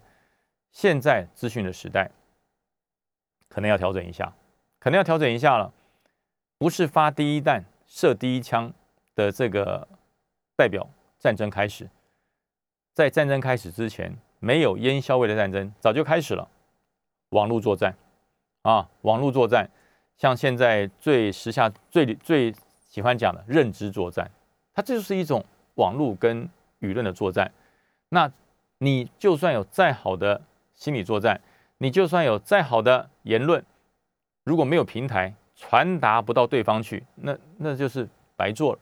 [0.72, 2.10] 现在资讯的时代，
[3.48, 4.32] 可能要调整一下，
[4.78, 5.72] 可能要调整一下了，
[6.58, 8.72] 不是发第一弹、射第一枪
[9.14, 9.86] 的这个
[10.56, 10.88] 代表。
[11.16, 11.88] 战争开始，
[12.92, 16.46] 在战争开始之前，没有烟硝味的战争早就开始了。
[17.34, 17.94] 网络作战
[18.62, 19.68] 啊，网络作战，
[20.16, 22.54] 像现在最时下最最
[22.86, 24.30] 喜欢讲的认知作战，
[24.72, 25.44] 它这就是一种
[25.74, 26.48] 网络跟
[26.80, 27.50] 舆论的作战。
[28.08, 28.30] 那
[28.78, 30.40] 你就算有再好的
[30.74, 31.40] 心理作战，
[31.78, 33.64] 你就算有再好的言论，
[34.44, 38.78] 如果没有平台传达不到对方去，那那就是白做了。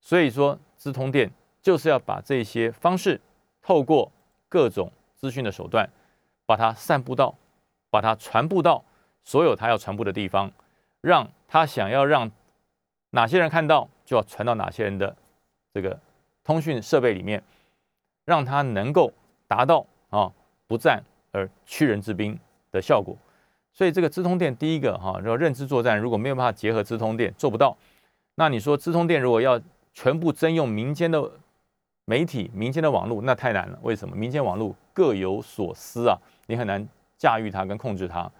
[0.00, 1.30] 所以说，资通电。
[1.64, 3.18] 就是要把这些方式
[3.62, 4.12] 透过
[4.50, 5.88] 各种资讯的手段，
[6.44, 7.34] 把它散布到，
[7.94, 8.82] 把它传播到
[9.22, 10.50] 所有他要传播的地方，
[11.00, 12.28] 让他想要让
[13.10, 15.14] 哪些人看到，就要传到哪些人的
[15.72, 15.96] 这个
[16.42, 17.40] 通讯设备里面，
[18.24, 19.12] 让他能够
[19.46, 20.32] 达到啊
[20.66, 22.36] 不战而屈人之兵
[22.72, 23.16] 的效果。
[23.72, 27.76] 所以这个资通电第一个哈，要认知作战如果没有办法结合资通电做不到，
[28.34, 29.60] 那你说资通电如果要
[29.92, 31.30] 全部征用民间的。
[32.06, 34.14] 媒体、民间的网络那太难了，为什么？
[34.14, 38.30] 民间网络各有所思啊，你很难驾驭它跟控制它。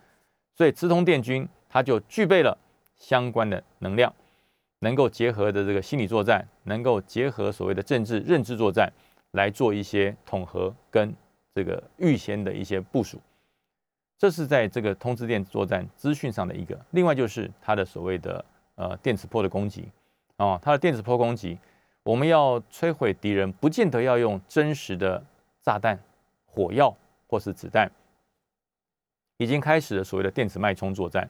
[0.55, 2.57] 所以直通电军它就具备了
[2.97, 4.13] 相关的能量，
[4.81, 8.93] 能够结合的这个心理作战，能够结合所谓的政治认知作战，
[9.33, 11.15] 来做一些统合跟
[11.53, 13.21] 这个预先的一些部署。
[14.17, 16.79] 这是在这个通知电作战资讯上的一个。
[16.93, 18.45] 另外就是它的所谓的
[18.77, 19.89] 呃电磁波的攻击
[20.37, 21.59] 啊，它的电磁波攻击。
[22.05, 25.23] 我们要摧毁敌人，不见得要用真实的
[25.63, 25.99] 炸弹、
[26.47, 26.95] 火药
[27.27, 27.91] 或是子弹。
[29.37, 31.29] 已经开始了所谓的电子脉冲作战。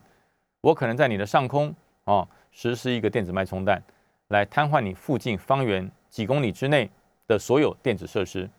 [0.61, 1.73] 我可能在你的上空
[2.05, 3.81] 啊，实施一个电子脉冲弹，
[4.29, 6.89] 来瘫痪你附近方圆几公里之内
[7.27, 8.49] 的所有电子设施，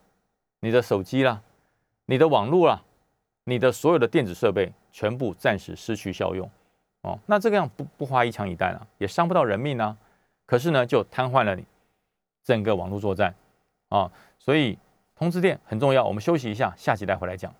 [0.60, 1.42] 你的手机啦，
[2.06, 2.82] 你的网络啦，
[3.44, 6.48] 你的所有的电子设备全部暂时失去效用。
[7.02, 9.96] 哦，那这个样不不花一枪一弹啊，也伤不到人命啊。
[10.44, 11.64] 可是呢，就瘫痪了你。
[12.44, 13.34] 整个网络作战
[13.88, 14.78] 啊，所以
[15.16, 16.06] 通知电很重要。
[16.06, 17.52] 我们休息一下，下期再回来讲。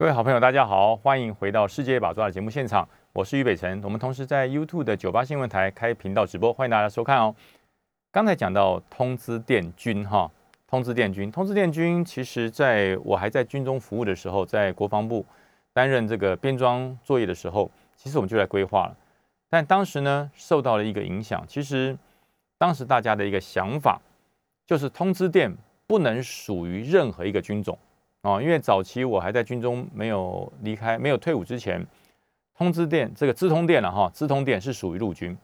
[0.00, 3.82] 各位好朋友，大家好，欢迎回到《世界把抓》的节目现场，我是于北辰。
[3.82, 7.34] 我们同时在 YouTube 的九八新闻台开频道直播，欢迎大家收看哦。
[8.12, 10.30] 刚才讲到通知电军哈，
[10.68, 15.26] 通知电军，通知电军，其实在我还在军中服务的时候，在国防部
[15.72, 18.96] 担任这个编装作业的时候，其实我们就在规划了。
[19.50, 21.98] 但当时呢，受到了一个影响，其实。
[22.56, 24.00] 当时大家的一个想法，
[24.64, 25.52] 就是通知电
[25.88, 27.76] 不能属于任何一个军种
[28.28, 31.82] 啊，因为早期我还在军中没有离开、没有退伍之前，
[32.54, 35.34] 通知电这个资通电了哈，资通电是属于陆军，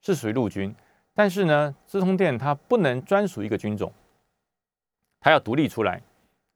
[0.00, 0.74] 是属于陆军，
[1.14, 3.92] 但是呢，资通电它不能专属一个军种，
[5.20, 6.02] 它要独立出来，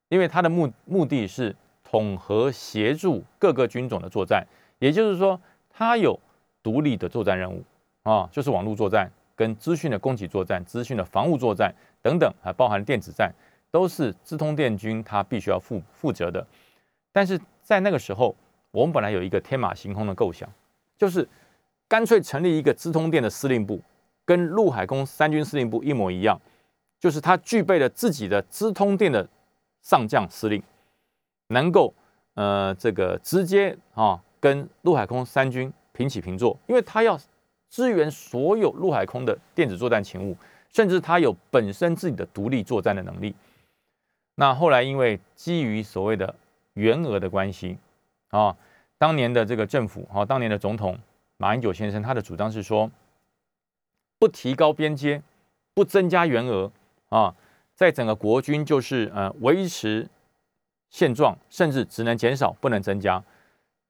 [0.08, 4.44] 因为它的目目的是统合协助各个军种的作战，
[4.80, 6.18] 也就是说，它有
[6.64, 7.62] 独立的作战任务
[8.02, 9.08] 啊，就是网络作战。
[9.36, 11.70] 跟资讯的供给作战、资讯的防务作战
[12.00, 13.30] 等等，还包含电子战，
[13.76, 16.46] 都是资通电军他必须要负负责的。
[17.12, 18.34] 但是在那个时候，
[18.70, 20.50] 我们本来有一个天马行空的构想，
[20.96, 21.28] 就是
[21.86, 23.78] 干脆成立一个资通电的司令部，
[24.24, 26.40] 跟陆海空三军司令部一模一样，
[26.98, 29.28] 就是他具备了自己的资通电的
[29.82, 30.62] 上将司令，
[31.48, 31.92] 能够
[32.32, 37.20] 呃这个直接啊跟陆海空三军平起平坐，因为他要。
[37.68, 40.34] 支援所有陆海空的电子作战勤务，
[40.72, 43.34] 甚至它有本身自己的独立作战的能力。
[44.36, 46.34] 那后来因为基于所谓的
[46.74, 47.78] 员额的关系
[48.28, 48.56] 啊，
[48.98, 50.98] 当年的这个政府啊，当年的总统
[51.38, 52.90] 马英九先生他的主张是说，
[54.18, 55.22] 不提高边阶，
[55.74, 56.70] 不增加员额
[57.08, 57.34] 啊，
[57.74, 60.08] 在整个国军就是呃维持
[60.90, 63.22] 现状，甚至只能减少，不能增加。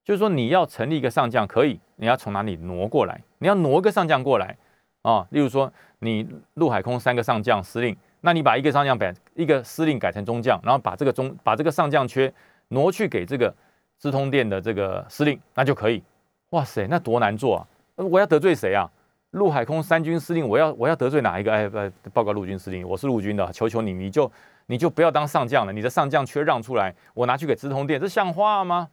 [0.05, 3.21] 就是说，你要成立一个上将，可以，你要从哪里挪过来？
[3.39, 4.57] 你要挪个上将过来
[5.03, 5.27] 啊。
[5.31, 12.33] 例如说，你陆海空三个上将司令，那你把一个上将改一个司令改成中将，然后把这个中把这个上将缺
[12.71, 13.55] 挪去给这个
[13.99, 16.03] 资通电的这个司令，那就可以。
[16.51, 17.63] 哇塞，那多难做啊！
[17.95, 18.91] 我要得罪谁啊？
[19.31, 21.53] 陆海空三军司令，我要我要得罪哪一个？
[21.53, 24.29] 哎，报告陆军司令，我是陆军的，求求你，你就
[24.67, 28.89] 你就不要当上将了，你的上将缺让出来，我拿去给资通电，这像话吗？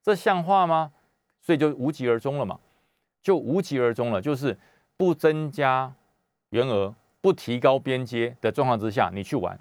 [0.00, 0.92] 这像话吗？
[1.42, 2.56] 所以就无疾而终了嘛，
[3.20, 4.56] 就无疾而终了，就是
[4.96, 5.92] 不增加
[6.50, 6.94] 员额、
[7.26, 9.58] 不提高边界的状况之下，你去玩，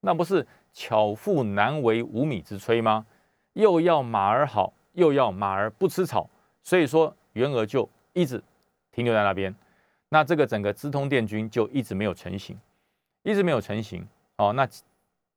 [0.00, 3.06] 那不是巧妇难为无米之炊吗？
[3.54, 6.28] 又要马儿好，又要马儿不吃草。
[6.62, 8.44] 所以说，员额就一直
[8.92, 9.54] 停留在那边，
[10.10, 12.60] 那这个整个资通电军就一直没有成型，
[13.22, 14.06] 一直没有成型。
[14.36, 14.68] 哦，那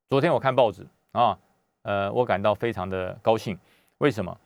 [0.09, 1.39] 昨天我看报纸啊，
[1.83, 3.57] 呃，我感到非常的高兴。
[3.99, 4.37] 为什么？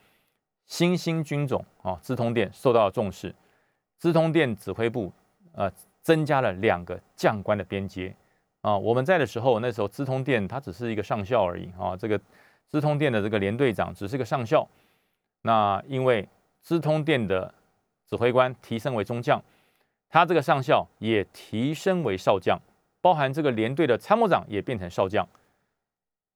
[0.67, 3.33] 新兴军种啊，资通电受到了重视，
[3.97, 5.11] 资通电指挥部
[5.53, 8.15] 呃增加了两个将官的编阶
[8.61, 8.77] 啊。
[8.77, 12.19] 我们在的时候，那时候资通电他只是一个上校而已啊，这个
[12.67, 14.67] 资通电的这个连队长只是个上校。
[15.43, 16.27] 那因为
[16.61, 17.53] 资通电的
[18.07, 19.41] 指挥官提升为中将，
[20.09, 22.59] 他这个上校也提升为少将，
[23.01, 25.27] 包含这个连队的参谋长也变成少将。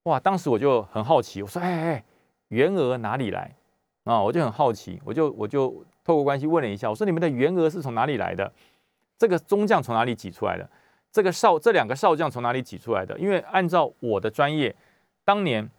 [0.04, 0.19] 哇！
[0.19, 2.04] 当时我就很好奇，我说：“哎哎，
[2.49, 3.56] 员额哪里来？”
[4.06, 8.51] 啊，我就很好奇，我就我就透过关系问了一下，我说：“你们的员额是从哪里来的？
[9.17, 10.69] 这个中将从哪里挤出来的？
[11.12, 13.17] 这个少这两个少将从哪里挤出来的？
[13.17, 14.75] 因为按照我的专业，
[15.23, 15.69] 当年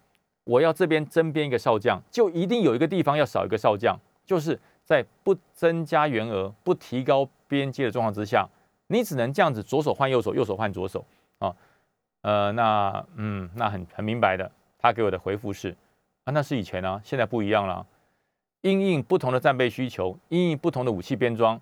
[0.43, 8.45] 我要这边增编一个少将，就一定有一个地方要少一个少将。”就是在不增加员额、不提高边界的状况之下，
[8.87, 11.05] 你只能这样子左手换右手，右手换左手
[11.39, 11.55] 啊。
[12.23, 14.51] 呃，那嗯，那很很明白的。
[14.79, 15.73] 他给我的回复是
[16.25, 17.85] 啊，那是以前啊，现在不一样了。
[18.61, 21.61] 因应不同的战备需求，因应不同的武器编装，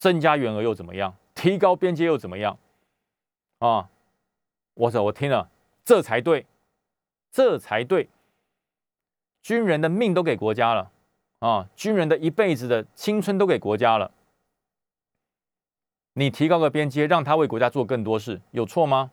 [0.00, 1.14] 增加员额又怎么样？
[1.36, 2.58] 提高边界又怎么样？
[3.60, 3.88] 啊，
[4.74, 5.48] 我说我听了，
[5.84, 6.46] 这才对，
[7.30, 8.08] 这才对。
[9.42, 10.90] 军人的命都给国家了。
[11.38, 14.12] 啊，军人的一辈子的青春都给国家了，
[16.12, 19.10] 你提高个边界，让他为国家做更多事，有错吗？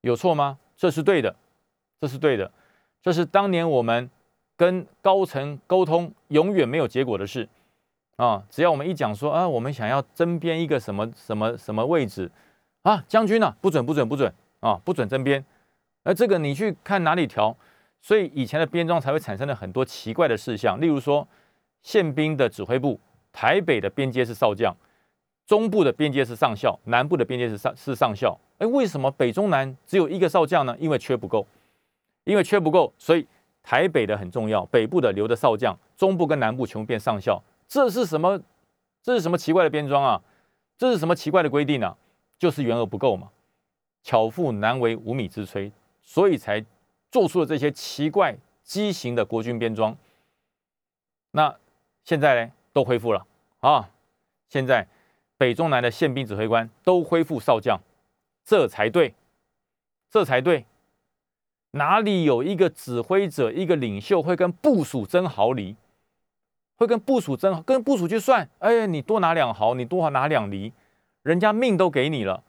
[0.00, 0.58] 有错吗？
[0.76, 1.36] 这是对的，
[2.00, 2.50] 这是对的，
[3.00, 4.10] 这是当年我们
[4.56, 7.48] 跟高层沟通永远没有结果的事
[8.16, 8.42] 啊！
[8.48, 12.30] 只要我们一讲说啊，我们想要增编一个什么什么什么位置
[12.82, 15.44] 啊，将军呢，不准不准不准啊，不准增编，
[16.04, 17.56] 而这个你去看哪里调？
[18.00, 21.26] 所以以前的编装才会产生了很多奇怪的事项，例如说
[21.82, 23.00] 宪兵的指挥部，
[23.32, 24.76] 台北的边阶是少将，
[25.46, 28.38] 中部的边阶是上校，南部的边阶是上是上校。
[28.58, 30.76] 哎，为什么北中南只有一个少将呢？
[30.78, 31.46] 因为缺不够，
[32.24, 33.26] 因为缺不够，所以
[33.62, 37.42] 台北的很重要，北部的留的少将，中部跟南部全部变上校。
[37.74, 38.40] 这是什么？
[39.02, 40.22] 这是什么奇怪的编装啊？
[40.78, 41.96] 这是什么奇怪的规定啊？
[42.38, 43.32] 就是员额不够嘛，
[44.04, 46.64] 巧妇难为无米之炊，所以才。
[47.10, 49.96] 做出了这些奇怪畸形的国军编装，
[51.30, 51.56] 那
[52.02, 53.24] 现在呢都恢复了
[53.60, 53.88] 啊！
[54.48, 54.88] 现在
[55.36, 57.80] 北中南的宪兵指挥官都恢复少将，
[58.44, 59.14] 这才对，
[60.10, 60.66] 这才对。
[61.70, 65.76] 哪里有一个指挥者、一个领袖会跟部署争毫厘，
[66.76, 68.48] 会跟部署争，跟部署去算？
[68.58, 70.72] 哎，你多拿两毫，你多拿两厘，
[71.22, 72.42] 人家命都给你了，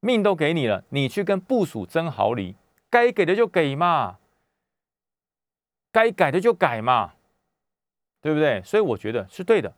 [0.00, 2.56] 命都给你了，你去跟部署争毫厘？
[2.90, 4.18] 该给的就给嘛，
[5.92, 7.12] 该改的就改嘛，
[8.22, 8.62] 对不对？
[8.62, 9.74] 所以我觉得是对的。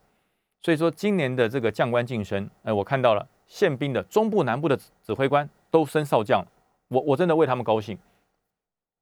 [0.63, 6.47] 所以说今年的这个将官晋升，哎，我看到了宪兵的中部、南部的指挥官都升少将，
[6.89, 7.99] 我我真的为他们高兴，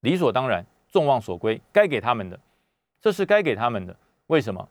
[0.00, 2.40] 理所当然，众望所归，该给他们的，
[3.00, 3.94] 这是该给他们的。
[4.28, 4.66] 为什么？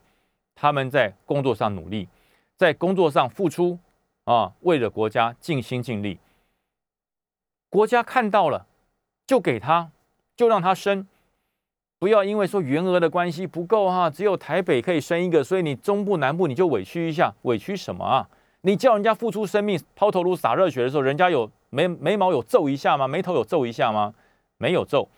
[0.58, 2.10] 他们在工作上努力，
[2.58, 3.78] 在工作上付出
[4.26, 6.20] 啊，为了国家尽心尽力，
[7.70, 8.66] 国家看到了。
[9.28, 9.92] 就给他，
[10.38, 11.06] 就让他升，
[12.00, 18.30] 不要因为说员额的关系不够哈，只有台北可以升一个，所以你中部南部你就委屈一下，委屈什么啊？
[18.62, 23.06] 你叫人家付出生命、抛头颅、洒热血的时候，人家有眉眉毛有皱一下吗？
[23.06, 24.14] 眉头有皱一下吗？
[24.58, 25.10] 没有皱，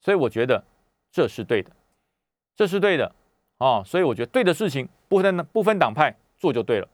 [0.00, 0.64] 所以我觉得
[1.12, 1.70] 这是对的，
[2.56, 3.14] 这是对的
[3.58, 3.82] 啊！
[3.84, 6.88] 所以我觉得对的事情不分不分党派做就对了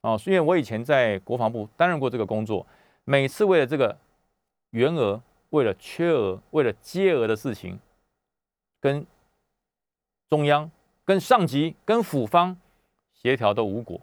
[0.00, 0.16] 啊！
[0.26, 2.66] 因为我以前在国防部担任过这个工作，
[3.04, 3.98] 每次为了这个
[4.70, 5.20] 员额。
[5.50, 7.78] 为了缺额，为了接额的事情，
[8.80, 9.06] 跟
[10.28, 10.68] 中央、
[11.04, 12.56] 跟上级、跟府方
[13.12, 14.00] 协调都无果，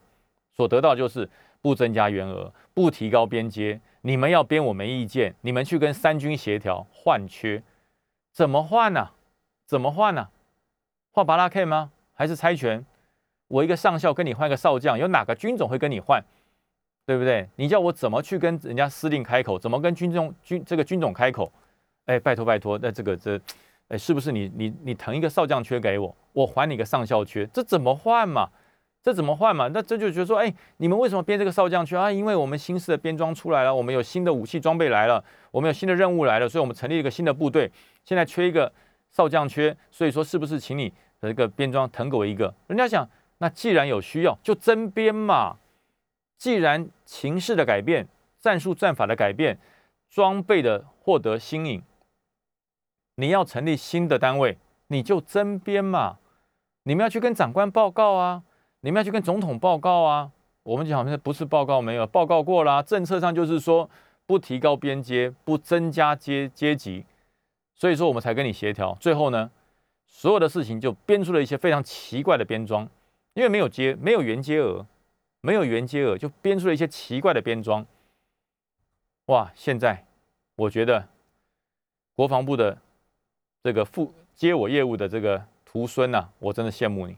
[0.56, 1.30] 所得到就是
[1.62, 3.82] 不增加员额，不提高边阶。
[4.00, 5.36] 你们要编，我没意见。
[5.42, 7.62] 你们去跟三军协调换缺，
[8.32, 9.10] 怎么换呢？
[9.66, 10.30] 怎么换呢？
[11.12, 11.92] 换巴拉 K 吗？
[12.14, 12.86] 还是猜拳？
[13.48, 16.24] 我一个上校跟你换一个少将，有哪个军种会跟你换？
[17.06, 17.50] 对不对？
[17.56, 19.58] 你叫我怎么去跟人家司令开口？
[19.60, 21.52] 怎么跟军中军这个军种开口？
[22.06, 23.40] 哎，拜托拜托，那这个这
[23.90, 27.46] 哎，是不是你你你腾一个少将缺给我，我还你个上校缺？
[27.48, 28.50] 这怎么换嘛？
[29.04, 29.68] 这怎么换嘛？
[29.74, 32.10] 那这就觉得说，哎，你们为什么编这个少将缺啊？
[32.12, 37.70] 因为我们新式的编装出来了，我们有新的武器装备来了，我们有新的任务来了，所以我们成立一个新的部队，
[38.06, 38.72] 现在缺一个
[39.10, 42.54] 少将缺，所以说是不是请你的这个编装腾给我一个？
[42.68, 43.08] 人家想，
[43.38, 45.58] 那既然有需要，就增编嘛。
[46.38, 48.08] 既然情势的改变、
[48.40, 49.58] 战术战法的改变、
[50.10, 51.82] 装备的获得新颖，
[53.16, 54.58] 你要成立新的单位，
[54.88, 56.18] 你就增编嘛。
[56.84, 58.44] 你们要去跟长官报告啊。
[58.84, 60.32] 你们要去跟总统报告啊！
[60.64, 63.88] 我们讲不是报告没有报告过啦，政策上就是说
[64.26, 67.06] 不提高边阶，不增加阶阶级，
[67.76, 68.98] 所以说我们才跟你协调。
[69.00, 69.52] 最后呢，
[70.14, 72.88] 所有的事情就编出了一些非常奇怪的编装，
[73.34, 74.86] 因为没有接，没有原接额，
[75.40, 77.84] 没有原接额，就编出了一些奇怪的编装。
[79.28, 79.52] 哇！
[79.56, 80.06] 现在
[80.56, 81.08] 我觉得
[82.14, 82.78] 国防部的
[83.64, 87.16] 这个副接我业务的这个徒孙呐，我真的羡慕你。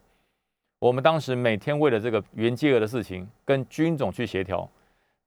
[0.80, 4.70] 我们当时每天为了这个原接额的事情，跟军总去协调，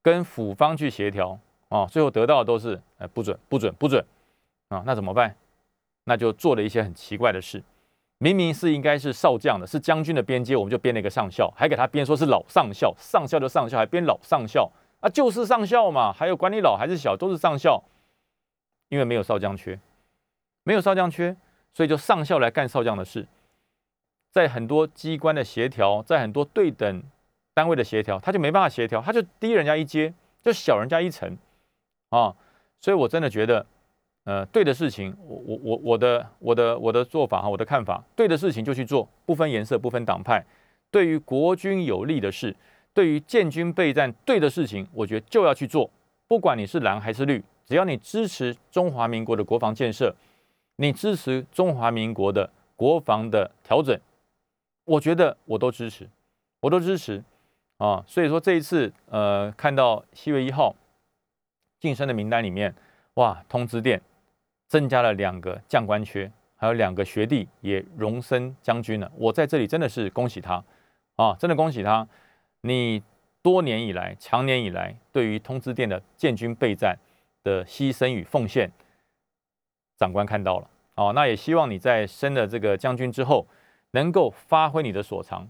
[0.01, 4.03] 跟府方去协调啊，最后得到的都是哎不准不准不准
[4.69, 5.35] 啊，那怎么办？
[6.07, 7.61] 那就做了一些很奇怪的事。
[8.17, 17.83] 明明是应该是少将的，是将军的编阶，我们就编了一个上校，还给他编说是老上校，上校就上校，还编老上校啊，就是上校嘛，还有管你老还是小都是上校，
[18.89, 19.79] 因为没有少将缺，
[20.63, 21.35] 没有少将缺，
[21.73, 23.27] 所以就上校来干少将的事。
[24.31, 27.03] 在很多机关的协调，在很多对等
[27.53, 31.37] 单位的协调，他就没办法协调，他就低人家一阶，就小人家一层
[32.09, 32.35] 啊！
[32.79, 33.65] 所以我真的觉得，
[34.27, 40.43] 呃，对的事情，我我我我的我的我的做法哈，我的看法，对的事情就去做，不分颜色，不分党派。
[40.91, 42.53] 对于国军有利的事，
[42.93, 45.89] 对于建军备战对的事情，我觉得就要去做，
[46.27, 50.13] 不管你是蓝还是绿，只要你支持中华民国的国防建设，
[50.75, 53.97] 你支持中华民国的国防的调整。
[54.83, 56.05] 我觉得我都支持，
[56.59, 57.23] 我都支持
[57.77, 58.03] 啊！
[58.05, 60.75] 所以说这一次，呃，看到七月一号
[61.79, 62.75] 晋升的名单里面，
[63.13, 64.01] 哇，通知电
[64.67, 69.11] 增加了两个将官缺，还有两个学弟也荣升将军了。
[69.15, 70.63] 我在这里真的是恭喜他
[71.15, 71.35] 啊！
[71.39, 72.07] 真的恭喜他！
[72.61, 73.01] 你
[73.41, 76.97] 多年以来、长年以来对于通知殿的建军备战
[77.43, 78.71] 的牺牲与奉献，
[79.97, 81.13] 长官看到了哦。
[81.13, 83.45] 那也希望你在升了这个将军之后。
[83.91, 85.47] 能够发挥你的所长，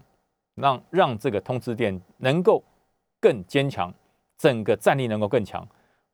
[0.54, 2.62] 让让这个通知殿能够
[3.20, 3.92] 更坚强，
[4.38, 5.66] 整个战力能够更强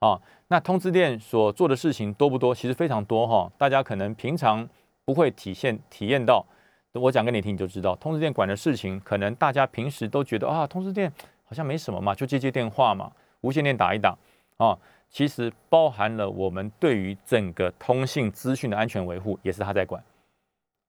[0.04, 0.20] 啊！
[0.48, 2.54] 那通知店所做的事情多不多？
[2.54, 3.50] 其实非常多哈！
[3.56, 4.68] 大家可能平常
[5.04, 6.44] 不会体现体验到，
[6.92, 7.96] 我讲给你听你就知道。
[7.96, 11.10] 通知店管的事情，可能大家平时都觉得啊，通知店
[11.44, 14.16] 好像没什么嘛，就接接电话嘛，无线电打一打
[14.58, 14.76] 啊。
[15.08, 20.02] 其实包含了我们对于整个通信资讯的安全维护，也是他在管。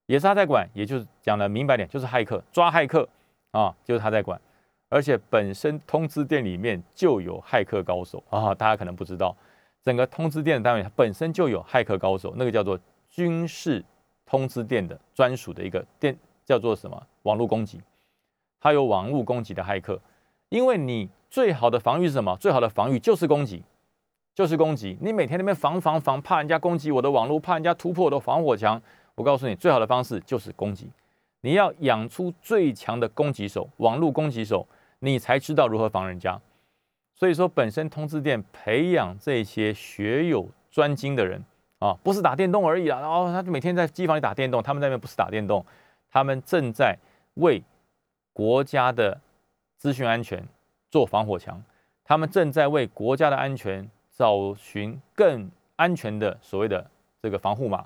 [0.08, 3.08] 也是他在管，也就是讲的明白点，就是骇客抓骇客
[3.52, 4.40] 啊，就是他在管，
[4.90, 9.36] 而且本身通知店里面就有骇客高手啊，大家可能不知道，
[9.82, 13.84] 整个通知店的单位本身就有骇客高手，那个叫做军事
[14.26, 17.82] 通知店的专属的一个店，叫做什么网络攻击，
[18.60, 20.00] 它有网络攻击的骇客，
[20.50, 22.36] 因为你最好的防御是什么？
[22.38, 23.64] 最好的防御就是攻击，
[24.34, 28.82] 就是攻击，你每天那边防防防，怕人家攻击我的网络，怕人家突破我的防火墙。
[29.16, 30.90] 我告诉你，最好的方式就是攻击。
[31.42, 34.68] 你要养出最强的攻击手，网络攻击手，
[35.12, 36.40] 你才知道如何防人家。
[37.14, 41.42] 所以说，本身通知店培养这些学有专精的人
[41.80, 43.00] 啊，不是打电动而已啊。
[43.00, 45.66] 然后他每天在机房里打电动，他们那边不是打电动，
[46.12, 46.98] 他们正在
[47.36, 47.64] 为
[48.34, 49.18] 国家的
[49.78, 50.46] 资讯安全
[50.92, 51.64] 做防火墙，
[52.04, 56.86] 他们正在为国家的安全找寻更安全的所谓的
[57.22, 57.86] 这个防护码。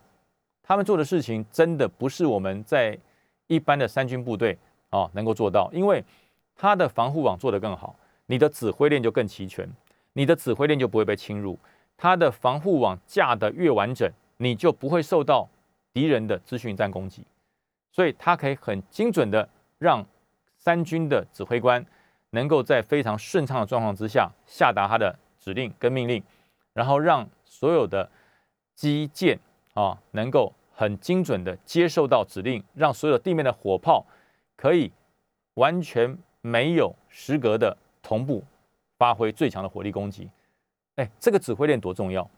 [0.63, 2.97] 他们做的事情真的不是我们在
[3.45, 4.58] 一般的三军部队
[4.89, 6.03] 啊能够做到，因为
[6.61, 7.95] 他的防护网做得更好，
[8.25, 9.65] 你的指挥链就更齐全，
[10.11, 11.57] 你的指挥链就不会被侵入。
[11.95, 15.47] 他的防护网架得越完整，你就不会受到
[15.93, 17.23] 敌人的资讯战攻击。
[17.93, 19.47] 所以，他可以很精准的
[19.77, 20.05] 让
[20.57, 21.85] 三军的指挥官
[22.31, 26.21] 能够在非常顺畅的状况之下下达他的指令跟命令，
[26.73, 28.12] 然后让所有的
[28.75, 29.39] 基建
[29.73, 30.53] 啊能够。
[30.71, 34.05] 很精准的接受到指令，让所有地面的火炮
[34.55, 34.89] 可以
[35.55, 38.44] 完全没有失格的同步
[38.98, 40.29] 发挥最强的火力攻击。
[40.96, 42.29] 哎，这个指挥链多重要！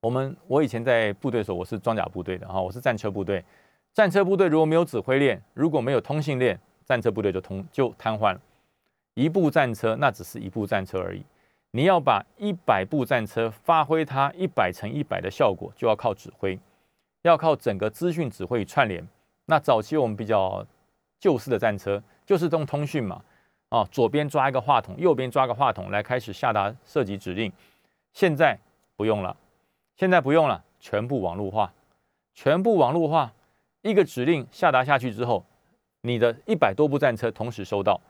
[0.00, 3.44] 我们我以前在部队的时候，我是装甲部队的哈，我是战车部队。
[3.92, 8.40] 战车部队如果没有指挥链，如果没有通信链，战车部队就通就瘫痪了。
[9.14, 11.22] 一部战车那只是一部战车而已，
[11.72, 16.58] 你要把一百部战车发挥它一百乘一百的效果，就要靠指挥。
[17.22, 19.06] 要靠整个资讯指挥与串联。
[19.46, 20.66] 那早期我们比较
[21.22, 23.22] 旧式的战车就是用通讯嘛，
[23.68, 27.52] 啊，左边抓一个话筒，右边抓个话筒来开始下达射击指令。
[28.12, 28.58] 现在
[28.96, 29.36] 不用了，
[29.94, 31.72] 现在不用了，全部网络化，
[32.34, 33.32] 全部网络化，
[33.82, 35.44] 一个指令下达下去之后，
[36.00, 38.00] 你的一百多部战车同时收到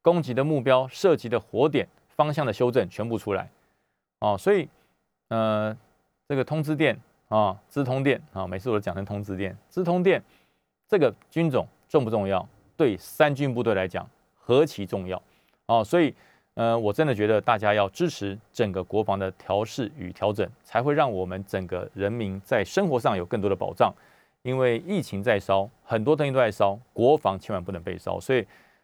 [0.00, 3.50] 攻击的目标、射击的火点、方向的修正全部出来，
[4.20, 4.68] 哦，所以
[5.30, 5.76] 呃，
[6.28, 6.96] 这个通知电
[7.26, 10.22] 啊，资通电啊，每次我都讲成通知电，资通电。
[10.88, 12.48] 这个军种重不重要？
[12.74, 15.22] 对三军部队来讲何其重要
[15.66, 15.84] 哦！
[15.84, 16.14] 所以，
[16.54, 23.92] 呃，我真的觉得大家要支持整个国防的调试与调整，才会让我们整个人民在生活上有更多的保障。
[24.40, 28.18] 因为疫情在烧，很多东西都在烧，国防千万不能被烧。
[28.18, 28.42] 所以，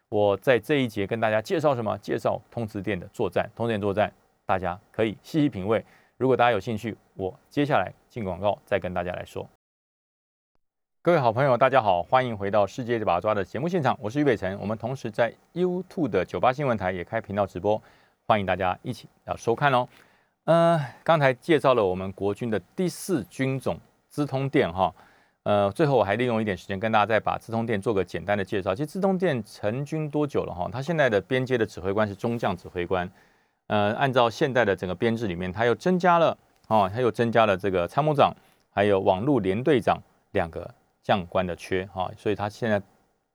[0.09, 1.97] 我在这一节跟大家介绍什么？
[1.97, 4.13] 介绍通知电的作战，通知电作战，
[4.45, 5.83] 大家可以细细品味。
[6.17, 9.49] 如果大家有兴趣，我接下来进广告再跟大家来说。
[11.01, 14.59] 各位好朋友，大家好，欢迎回到《世界这把抓》的节目现场，我是于北辰。
[14.59, 17.81] 我们同时在 YouTube 的九八新闻台也开频道直播，
[18.27, 19.87] 欢迎大家一起要收看哦。
[20.43, 23.79] 呃，刚才介绍了我们国军的第四军种
[24.09, 24.93] 资通电哈，
[25.43, 28.75] 呃，最后我还利用一点时间跟大家再把资通电做个简单的介绍。
[28.75, 30.69] 其实资通电成军多久了哈？
[30.69, 33.09] 它现在的边界的指挥官是中将指挥官，
[33.67, 36.37] 呃，按照现在的整个编制里面，它又增加了
[36.67, 38.35] 哦，它又增加了这个参谋长，
[38.69, 39.97] 还有网络连队长
[40.33, 40.69] 两个。
[41.09, 42.79] 将官的缺哈，所以他现在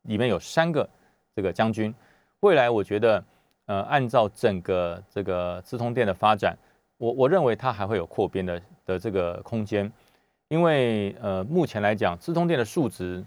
[0.02, 0.88] 里面有三个
[1.34, 1.92] 这个将军。
[2.38, 3.24] 未来我觉得，
[3.66, 6.56] 呃，按照整个这个资通电的发展，
[6.98, 9.90] 我我认为它还会有扩编的的这个空间。
[10.46, 13.24] 因为呃，目前来讲，资通电的数值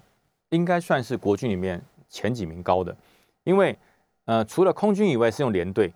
[0.51, 2.95] 应该算是国军里面前几名高的。
[3.43, 3.77] 因为
[4.23, 5.93] 呃，除了空军以外是用连队，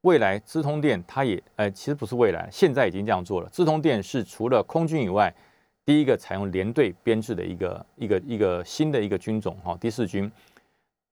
[0.00, 3.48] 未来资通电它也呃，其实不是未来，现在已经这样做了。
[3.48, 5.32] 资通电是除了空军以外。
[5.84, 10.30] 第一个采用连队编制的一个一个一个新的一个军种哈，第四军。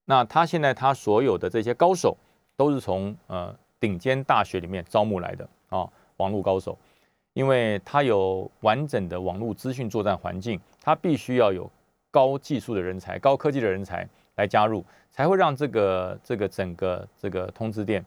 [0.04, 2.16] 那他现在他所有的这些高手
[2.56, 6.78] 都是从呃顶尖大学里面招募来的啊，网络高手，
[7.32, 11.70] 因为他有完整的网络资讯作战环境，他必须要有
[12.10, 18.04] 高技术的人才、高科技的人才来加入，才会让这个这个整个这个通知电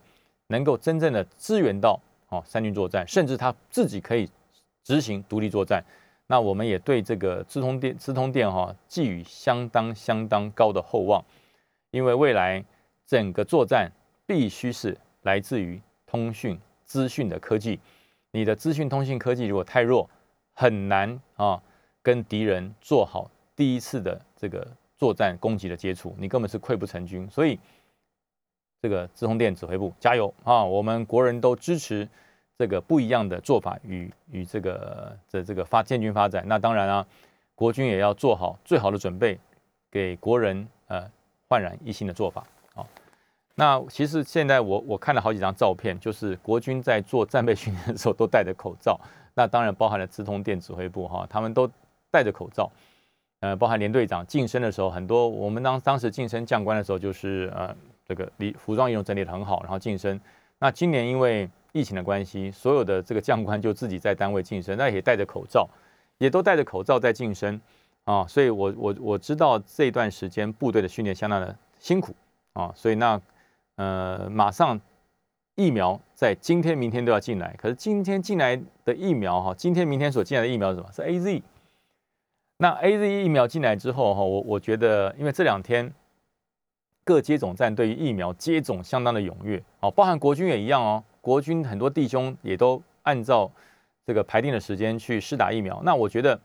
[0.47, 1.99] 能够真正的支援到
[2.29, 4.29] 哦三军作战，甚至他自己可以
[4.83, 5.83] 执行独立作战。
[6.27, 11.23] 那我们也对这个资通电、资通电哈寄予相当相当高的厚望，
[11.91, 12.63] 因为未来
[13.05, 13.91] 整个作战
[14.25, 17.79] 必须是来自于通讯资讯的科技，
[18.31, 20.09] 你的资讯通讯科技如果太弱，
[20.53, 21.61] 很难啊
[22.01, 24.65] 跟敌人做好第一次的这个
[24.95, 27.29] 作战攻击的接触，你根本是溃不成军。
[27.29, 27.59] 所以
[28.81, 30.63] 这个资通电指挥部加油啊！
[30.63, 32.07] 我们国人都支持。
[32.57, 37.05] 这个不一样的做法与与这个的这个发建军发展，那当然啊，
[37.55, 39.39] 国军也要做好最好的准备，
[39.91, 41.09] 给国人呃
[41.47, 42.45] 焕然一新的做法
[42.75, 42.85] 啊。
[43.55, 48.99] 那其实现在我我看了好几张照片，就是国军在做战备训练的时候都戴着口罩，
[49.33, 51.69] 那当然包含了直通电指挥部哈，他们都
[52.11, 52.71] 戴着口罩，
[53.39, 57.75] 呃，包含连队长晋升的时候，很多我们当当时晋升将官的时候，就是呃
[58.07, 60.19] 这个礼服装仪容整理的很好，然后晋升。
[60.59, 65.67] 那今年因为疫情的关系，所有的这个将官就自己在单位晋升，那也戴着口罩，
[66.19, 67.59] 也都戴着口罩在晋升
[68.05, 68.25] 啊。
[68.27, 72.15] 所以，我我我知道这段时间部队的训练相当的辛苦
[72.53, 72.71] 啊。
[72.75, 73.19] 所以，那
[73.75, 74.79] 呃，马上
[75.55, 77.55] 疫苗在今天、明天都要进来。
[77.57, 78.55] 可是今天进来
[78.85, 80.91] 的疫苗哈，今天、明天所进来的疫苗是什么？
[80.91, 81.43] 是 A Z。
[82.57, 85.91] 那 A Z 疫苗进来之后哈，我我觉得，因为这两天
[87.03, 91.03] 各接种站对于疫苗接种相当的踊跃哦，包含国军也一样哦。
[91.23, 93.49] 国军很多弟兄也都按照
[94.05, 95.81] 这个排定的时间去试打疫苗。
[95.85, 96.37] 那我觉得，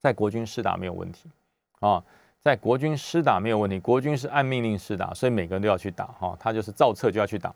[0.00, 1.30] 在国军试打没有问题
[1.78, 2.02] 啊，
[2.42, 3.78] 在国军试打没有问题。
[3.78, 7.54] 国军是按命令试打，所以每个人都要去打哈，他就是照册就要去打。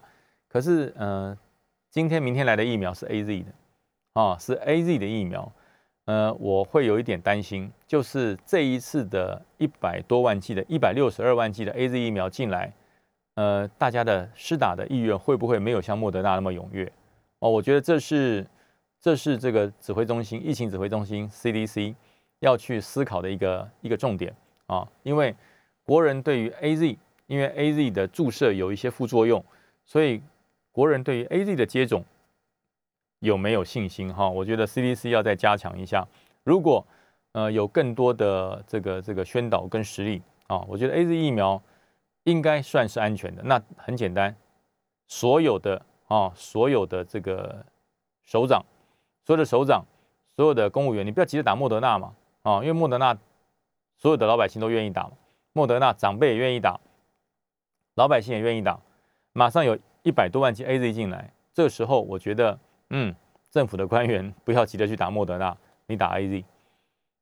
[0.49, 1.37] 可是，呃，
[1.91, 3.53] 今天明天来的疫苗是 A Z 的
[4.13, 5.51] 啊，是 A Z 的疫苗。
[6.05, 12.73] 呃，我会有一点担心，就是这一次的一百多万剂的、一百六十二万剂的 A Z 疫苗进来。
[13.37, 16.91] 呃，大家的施打的意愿会不会没有像莫德纳那么踊跃？
[17.39, 18.47] 哦，我觉得这是
[18.99, 21.95] 这是这个指挥中心、疫情指挥中心 CDC
[22.41, 24.34] 要去思考的一个一个重点
[24.68, 24.89] 啊。
[25.03, 25.37] 因为
[25.84, 29.45] 国人对于 AZ，因为 AZ 的注射有一些副作用，
[29.84, 30.22] 所以
[30.72, 32.03] 国人对于 AZ 的接种
[33.18, 34.11] 有没有信心？
[34.14, 36.09] 哈，我觉得 CDC 要再加强一下。
[36.43, 36.82] 如果
[37.32, 41.62] 呃有更多的这个这个宣导跟实力啊，我觉得 AZ 疫苗。
[42.27, 43.43] 应该算是安全的。
[43.45, 44.37] 那很简单，
[45.07, 47.64] 所有的啊，所有的这个
[48.24, 48.64] 首长，
[49.24, 49.85] 所有的首长，
[50.35, 52.14] 所有的公务员，你不要急着打莫德纳嘛。
[52.43, 53.16] 啊，因为莫德纳
[53.97, 55.11] 所有的老百姓都愿意打，
[55.53, 56.81] 莫德纳长辈也愿意打，
[57.95, 58.81] 老百姓也愿意打，
[59.33, 62.59] 马上有一百多万剂 A Z 进来，这个时候我觉得，
[62.91, 63.14] 嗯，
[63.51, 65.57] 政府的官员 不要急着去打莫德纳，
[65.87, 66.45] 你打 A Z，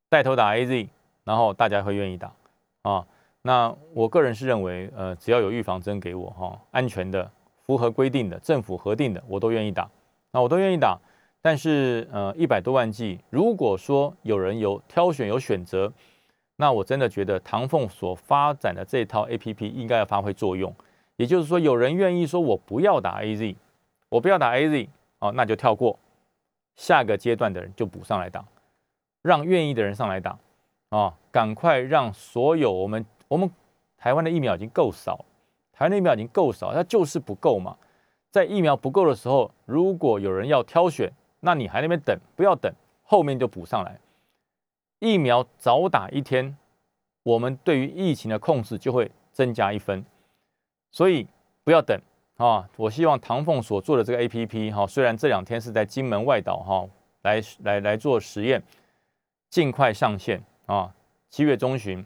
[0.08, 0.88] 带头打 A Z，
[1.24, 2.34] 然后大家会愿意打
[2.82, 3.06] 啊。
[3.46, 7.30] 那我个人是认为，呃，只要有预防针给我哈，安全的、
[7.66, 9.86] 符合规定的、政府核定的，我都愿意打。
[10.32, 10.98] 那我都愿意打。
[11.42, 15.92] 但是，呃，一百多万剂，如果说有人有挑选、有选择，
[16.56, 20.74] 那我真的觉得唐凤所发展的这套 A P P 应该要发挥作用。
[21.16, 23.56] 也就是说，有人愿意说我不要打 A Z，
[24.08, 24.88] 我不要打 A Z，
[25.18, 25.98] 哦，那就跳过，
[26.76, 28.42] 下个阶段的人就补上来打，
[29.20, 30.38] 让愿意的人上来打，
[30.88, 33.04] 啊，赶快让所有我们。
[33.28, 33.50] 我们
[33.96, 35.24] 台湾的疫苗已经够少，
[35.72, 37.76] 台湾的疫苗已经够少，它就是不够嘛。
[38.30, 42.72] 在疫苗不够的时候，如果有人要挑选，那你还那边等，不要等，
[43.02, 43.98] 后面就补上来。
[44.98, 46.56] 疫苗早打一天，
[47.22, 50.04] 我们对于疫情的控制就会增加一分。
[50.90, 51.26] 所以
[51.62, 52.00] 不要等
[52.36, 52.68] 啊！
[52.76, 56.88] 我希望唐凤所做的这个 A P P 哈，虽然这两天是在金门外岛哈
[57.22, 58.62] 来来来做实验，
[59.50, 60.94] 尽快上线啊，
[61.30, 62.04] 七月中旬。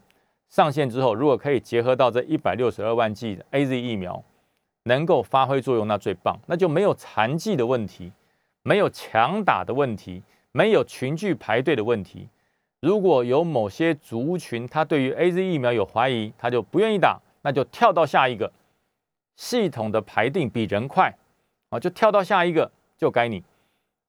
[0.49, 4.25] 上线之后，如果可以结合到这一百六十二万剂的 A Z 疫苗，
[4.85, 8.11] 能够发挥作用，那最棒，那就没有残剂的问题，
[8.63, 10.23] 没有强打的问题，
[10.53, 12.29] 没有群聚排队的问题。
[12.81, 18.51] 如果有某些族群他对于 A Z 疫苗有怀疑，他就不愿意打，那就跳到下一个
[19.37, 21.15] 系统的排定比人快
[21.69, 23.45] 啊，就跳到下一个，就该你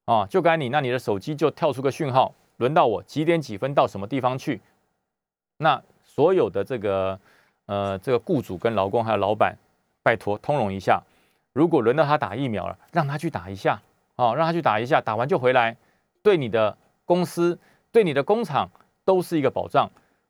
[0.05, 4.61] 啊，就该你，那你的手机就跳出个讯号，轮到我几点几分到什么地方去，
[5.57, 5.83] 那。
[6.16, 7.20] 所有的这个
[7.68, 9.55] 呃，这个雇主跟劳工还有老板，
[10.01, 10.99] 拜托通融一下。
[11.53, 13.80] 如果轮到他打疫苗了，让他去打一下
[14.16, 15.78] 哦，让他去打一下，打完就回来，
[16.24, 17.57] 对你的公司、
[17.91, 18.68] 对你的工厂
[19.05, 19.88] 都是一个保障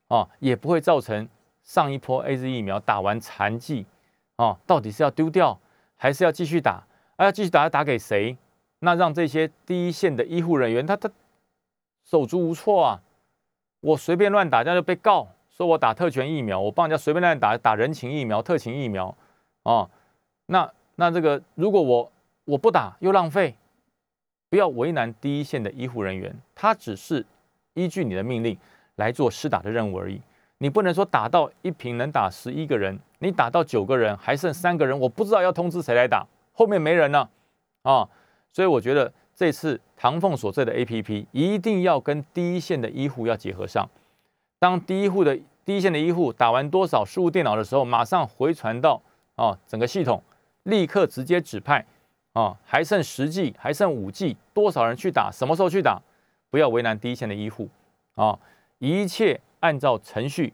[0.10, 1.28] 哦，也不会造成
[1.64, 3.86] 上一波 A Z 疫苗打完残疾
[4.36, 5.58] 哦，到底是要丢掉
[5.96, 6.84] 还是要继续打？
[7.16, 8.38] 啊，要继续打要打给谁？
[8.80, 11.10] 那让这些第一线的医护人员他他
[12.06, 13.02] 手足无措啊！
[13.82, 15.28] 我随便乱打，这样就被告。
[15.60, 19.14] 说我打特权疫苗，我帮人家随便乱打打人情疫苗、特情疫苗，
[19.64, 19.89] 哦，
[20.45, 22.10] 那那这个如果我
[22.45, 23.53] 我不打又浪费，
[24.49, 27.26] 不要为难第一线的医护人员，他只是
[27.74, 28.57] 依据你的命令
[28.95, 30.22] 来做施打的任务而已。
[30.60, 37.30] 你不能说打到一瓶能打十一个人，你打到九个人还剩三个人，我不知道要通知谁来打，后面没人了
[37.82, 38.07] 啊。
[38.53, 43.89] 所以我觉得这次唐凤所在的 A P P 一定要跟第一线的医护要结合上。
[44.60, 49.01] 当第一户的第一线的医护打完多少输入电脑的时候，马上回传到
[49.36, 50.22] 啊整个系统，
[50.64, 51.86] 立刻直接指派
[52.34, 56.01] 啊还剩十 G 还剩五 G 多少人去打，什么时候去打，
[56.49, 57.70] 不要为难第一线的医护
[58.16, 58.38] 啊，
[58.80, 60.53] 一切按照程序，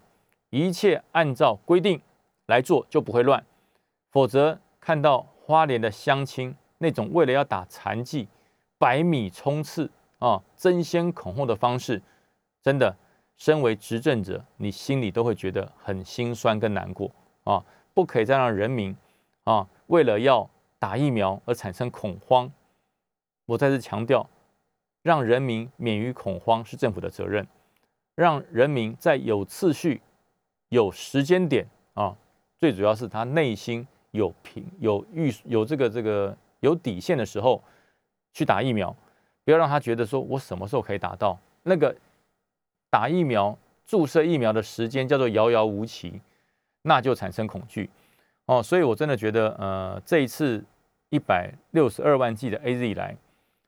[0.51, 1.99] 一切按照规定
[2.45, 3.43] 来做就不会乱，
[4.12, 8.28] 否则看到花莲的乡亲那种为了要打残疾
[8.78, 9.89] 百米冲刺
[10.20, 11.99] 啊争先恐后的方式，
[12.62, 12.95] 真的。
[13.38, 17.12] 身为执政者，你心里都会觉得很心酸跟难过
[17.44, 17.64] 啊！
[17.94, 18.96] 不可以再让人民
[19.44, 22.50] 啊为了要打疫苗而产生恐慌。
[23.46, 24.28] 我再次强调，
[25.04, 27.46] 让人民免于恐慌是政府的责任，
[28.16, 30.02] 让人民在有次序、
[30.70, 32.16] 有时间点啊，
[32.58, 37.62] 最主要是他内心有平、有预、有这个这个有底线的时候
[38.34, 38.96] 去打疫苗，
[39.44, 41.94] 不要让他觉得说我什么时候可以打到那个。
[42.90, 46.22] 打疫苗、注射疫苗的时间叫做遥遥无期，
[46.84, 47.90] 那就产生恐惧
[48.46, 48.64] 哦。
[48.64, 50.64] 所以我真的觉得，呃，这一次
[51.10, 53.18] 一百六十二万剂的 A Z 来，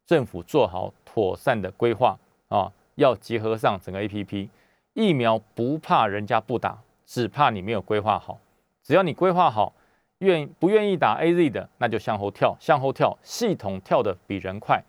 [0.05, 4.49] 政府做好妥善的规划啊，要结合上整个 A P P
[4.93, 8.39] 疫苗，不怕人家不打，只怕你没有规划好。
[8.83, 9.73] 只要你规划好，
[10.19, 14.83] 愿不愿意打 A Z 的，那就向后跳，向后跳，系统跳的比人快，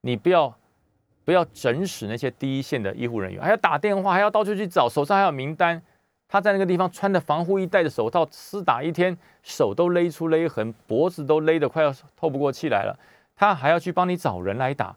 [0.00, 0.56] 你不要。
[1.24, 5.80] 不要整死那些第一线的医护人员，还要打电话，还要到处去找，手上还有名单。
[6.28, 12.98] 他在那个地方穿的防护衣、戴着手套，厮打一天，手都勒出勒痕，脖子都勒得快要透不过气来了。
[13.36, 14.96] 他还要去帮你找人来打，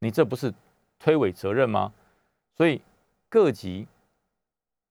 [0.00, 0.52] 你这不是
[0.98, 1.92] 推诿责任吗？
[2.56, 2.82] 所以
[3.30, 3.86] 各级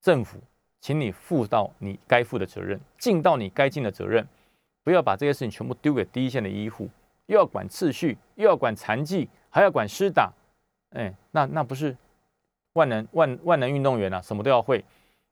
[0.02, 0.39] 政府，
[0.82, 4.28] 请你负到你该负的责任，尽到你该尽的责任，
[4.84, 6.89] 不要把这些事情全部丢给第一线的医护，
[7.28, 9.30] 又要管秩序，又要管残疾。
[9.54, 10.34] 还要管施打，
[10.95, 11.95] 哎，那那不是
[12.74, 14.84] 万能万万能运动员啊，什么都要会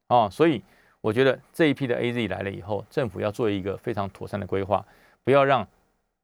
[0.09, 0.29] 哦。
[0.31, 0.61] 所以
[1.01, 4.85] 我觉得这一批的 A Z 来了以后，政府要做一个非常妥善的规划，
[5.23, 5.67] 不要让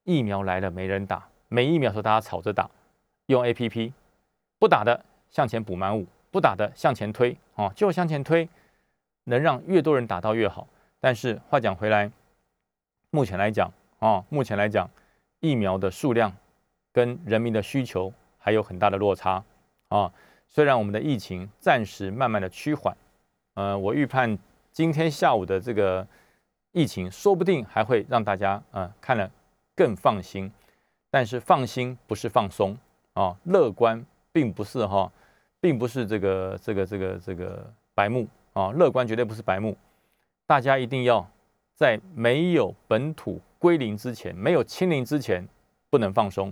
[0.03, 2.69] 疫苗来了没人打，没疫苗时候大家吵着打，
[3.25, 3.91] 用 A P P
[4.59, 8.47] 不打的向前补满五，不不打的向前推啊，就向前推，
[9.23, 10.67] 能让越多人打到越好。
[10.99, 12.11] 但是话讲回来，
[13.09, 14.87] 目前来讲啊，目前来讲，
[15.39, 16.31] 疫苗的数量
[16.97, 19.43] 跟人民的需求还有很大的落差
[19.89, 20.11] 啊。
[20.47, 22.97] 虽然我们的疫情暂时慢慢的趋缓，
[23.53, 24.35] 呃，我预判
[24.71, 26.07] 今天下午的这个
[26.71, 29.29] 疫情，说不定还会让大家呃看了
[29.75, 30.51] 更放心。
[31.11, 32.75] 但是放心不是放松
[33.13, 35.11] 啊，乐观并不是哈，
[35.61, 39.77] 并不是这个这个这个这个白目啊，乐观绝对不是白目。
[40.47, 41.29] 大家一定要
[41.75, 45.47] 在没有本土归零之前，没有清零之前，
[45.91, 46.51] 不能放松。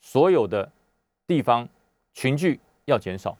[0.00, 0.70] 所有的
[1.26, 1.68] 地方
[2.12, 3.36] 群聚要减少，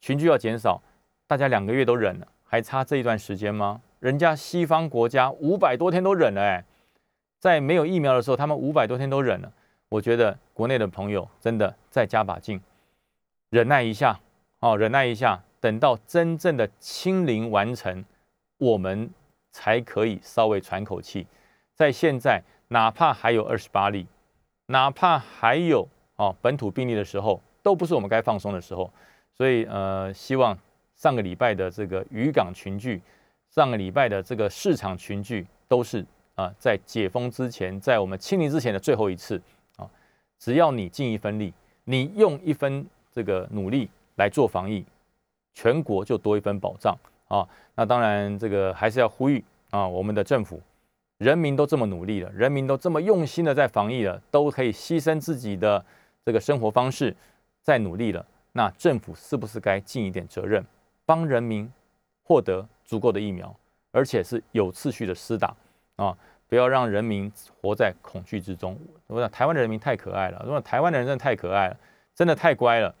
[0.00, 0.82] 群聚要减少。
[1.26, 3.80] 大家两个月都忍了，还差这一段时间吗？
[4.00, 6.64] 人家西方国家五百多天都忍了，哎。
[7.38, 9.52] 在没有疫苗的时候，他们五百多天都忍了。
[9.90, 12.60] 我觉得国内的朋友真的再加把劲，
[13.50, 14.18] 忍耐一下，
[14.58, 18.04] 哦，忍耐一下，等到真正的清零完成，
[18.58, 19.08] 我们
[19.52, 21.28] 才可以稍微喘口气。
[21.74, 24.08] 在现在，哪怕还有二十八例，
[24.68, 28.90] 哪怕还有哦本土病例的时候，都不是我们该放松的时候。
[29.34, 30.56] 所以，呃，希望
[30.96, 33.02] 上个礼拜的这个渔港群聚，
[33.50, 36.04] 上个礼拜的这个市场群聚，都是。
[36.34, 39.42] 啊，在解封之前，在我们清零之前的最后一次
[39.76, 39.90] 啊，
[40.38, 41.52] 只要你尽一分力，
[41.82, 44.84] 你用一分这个努力来做防疫，
[45.54, 46.96] 全国就多一分保障
[47.26, 47.44] 啊。
[47.74, 50.62] 那当然，这个还是要呼吁啊，我们的政府，
[51.18, 55.84] 人民都这么努力了，人民都这么用心的在防疫了，都可以牺牲自己的
[56.24, 57.14] 这个生活方式
[57.62, 60.64] 在努力了，那政府是不是该尽一点责任，
[61.04, 61.70] 帮人民
[62.22, 63.54] 获得足够的疫苗，
[63.90, 65.54] 而且是有次序的施打？
[65.96, 66.16] 啊，
[66.48, 68.78] 不要让人民活在恐惧之中。
[69.08, 71.76] 我讲台湾的人民太可爱了，如果台湾的人真的太可爱了，
[72.14, 72.94] 真的太乖了。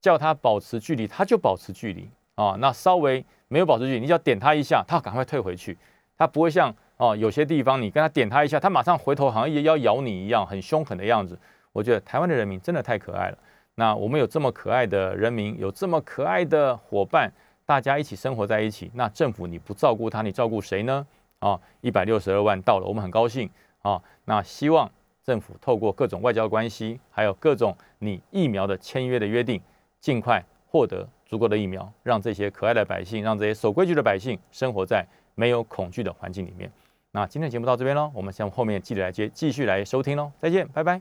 [0.00, 2.56] 叫他保持距离，他就保持距离啊。
[2.58, 5.78] 那稍微没有保持距离，你只要点他一下，他赶快退回去。
[6.18, 11.36] 他不会像哦有些地方你跟他点他一下，他马上回头好像也要咬你一样，很凶狠的样子。
[11.72, 13.38] 我觉得台湾的人民真的太可爱了。
[13.74, 17.32] 那我们有这么可爱的人民，有这么可爱的伙伴，
[17.66, 18.88] 大家一起生活在一起。
[18.94, 21.04] 那政府你不照顾他，你照顾谁呢？
[21.40, 23.50] 啊，一百六十二万到了，我们很高兴
[23.80, 24.00] 啊。
[24.26, 24.88] 那希望
[25.24, 29.60] 政府透过各种外交关系，还有各种你疫苗的签约的约定，
[29.98, 36.70] 尽快获得足够的疫苗，让这些可爱的百姓，让这些守规矩的百姓生活在没有恐惧的环境里面。
[37.12, 40.32] 那今天的节目到这边喽，我们向后面记得来接，继续来收听喽。
[40.40, 41.00] 再见，拜拜。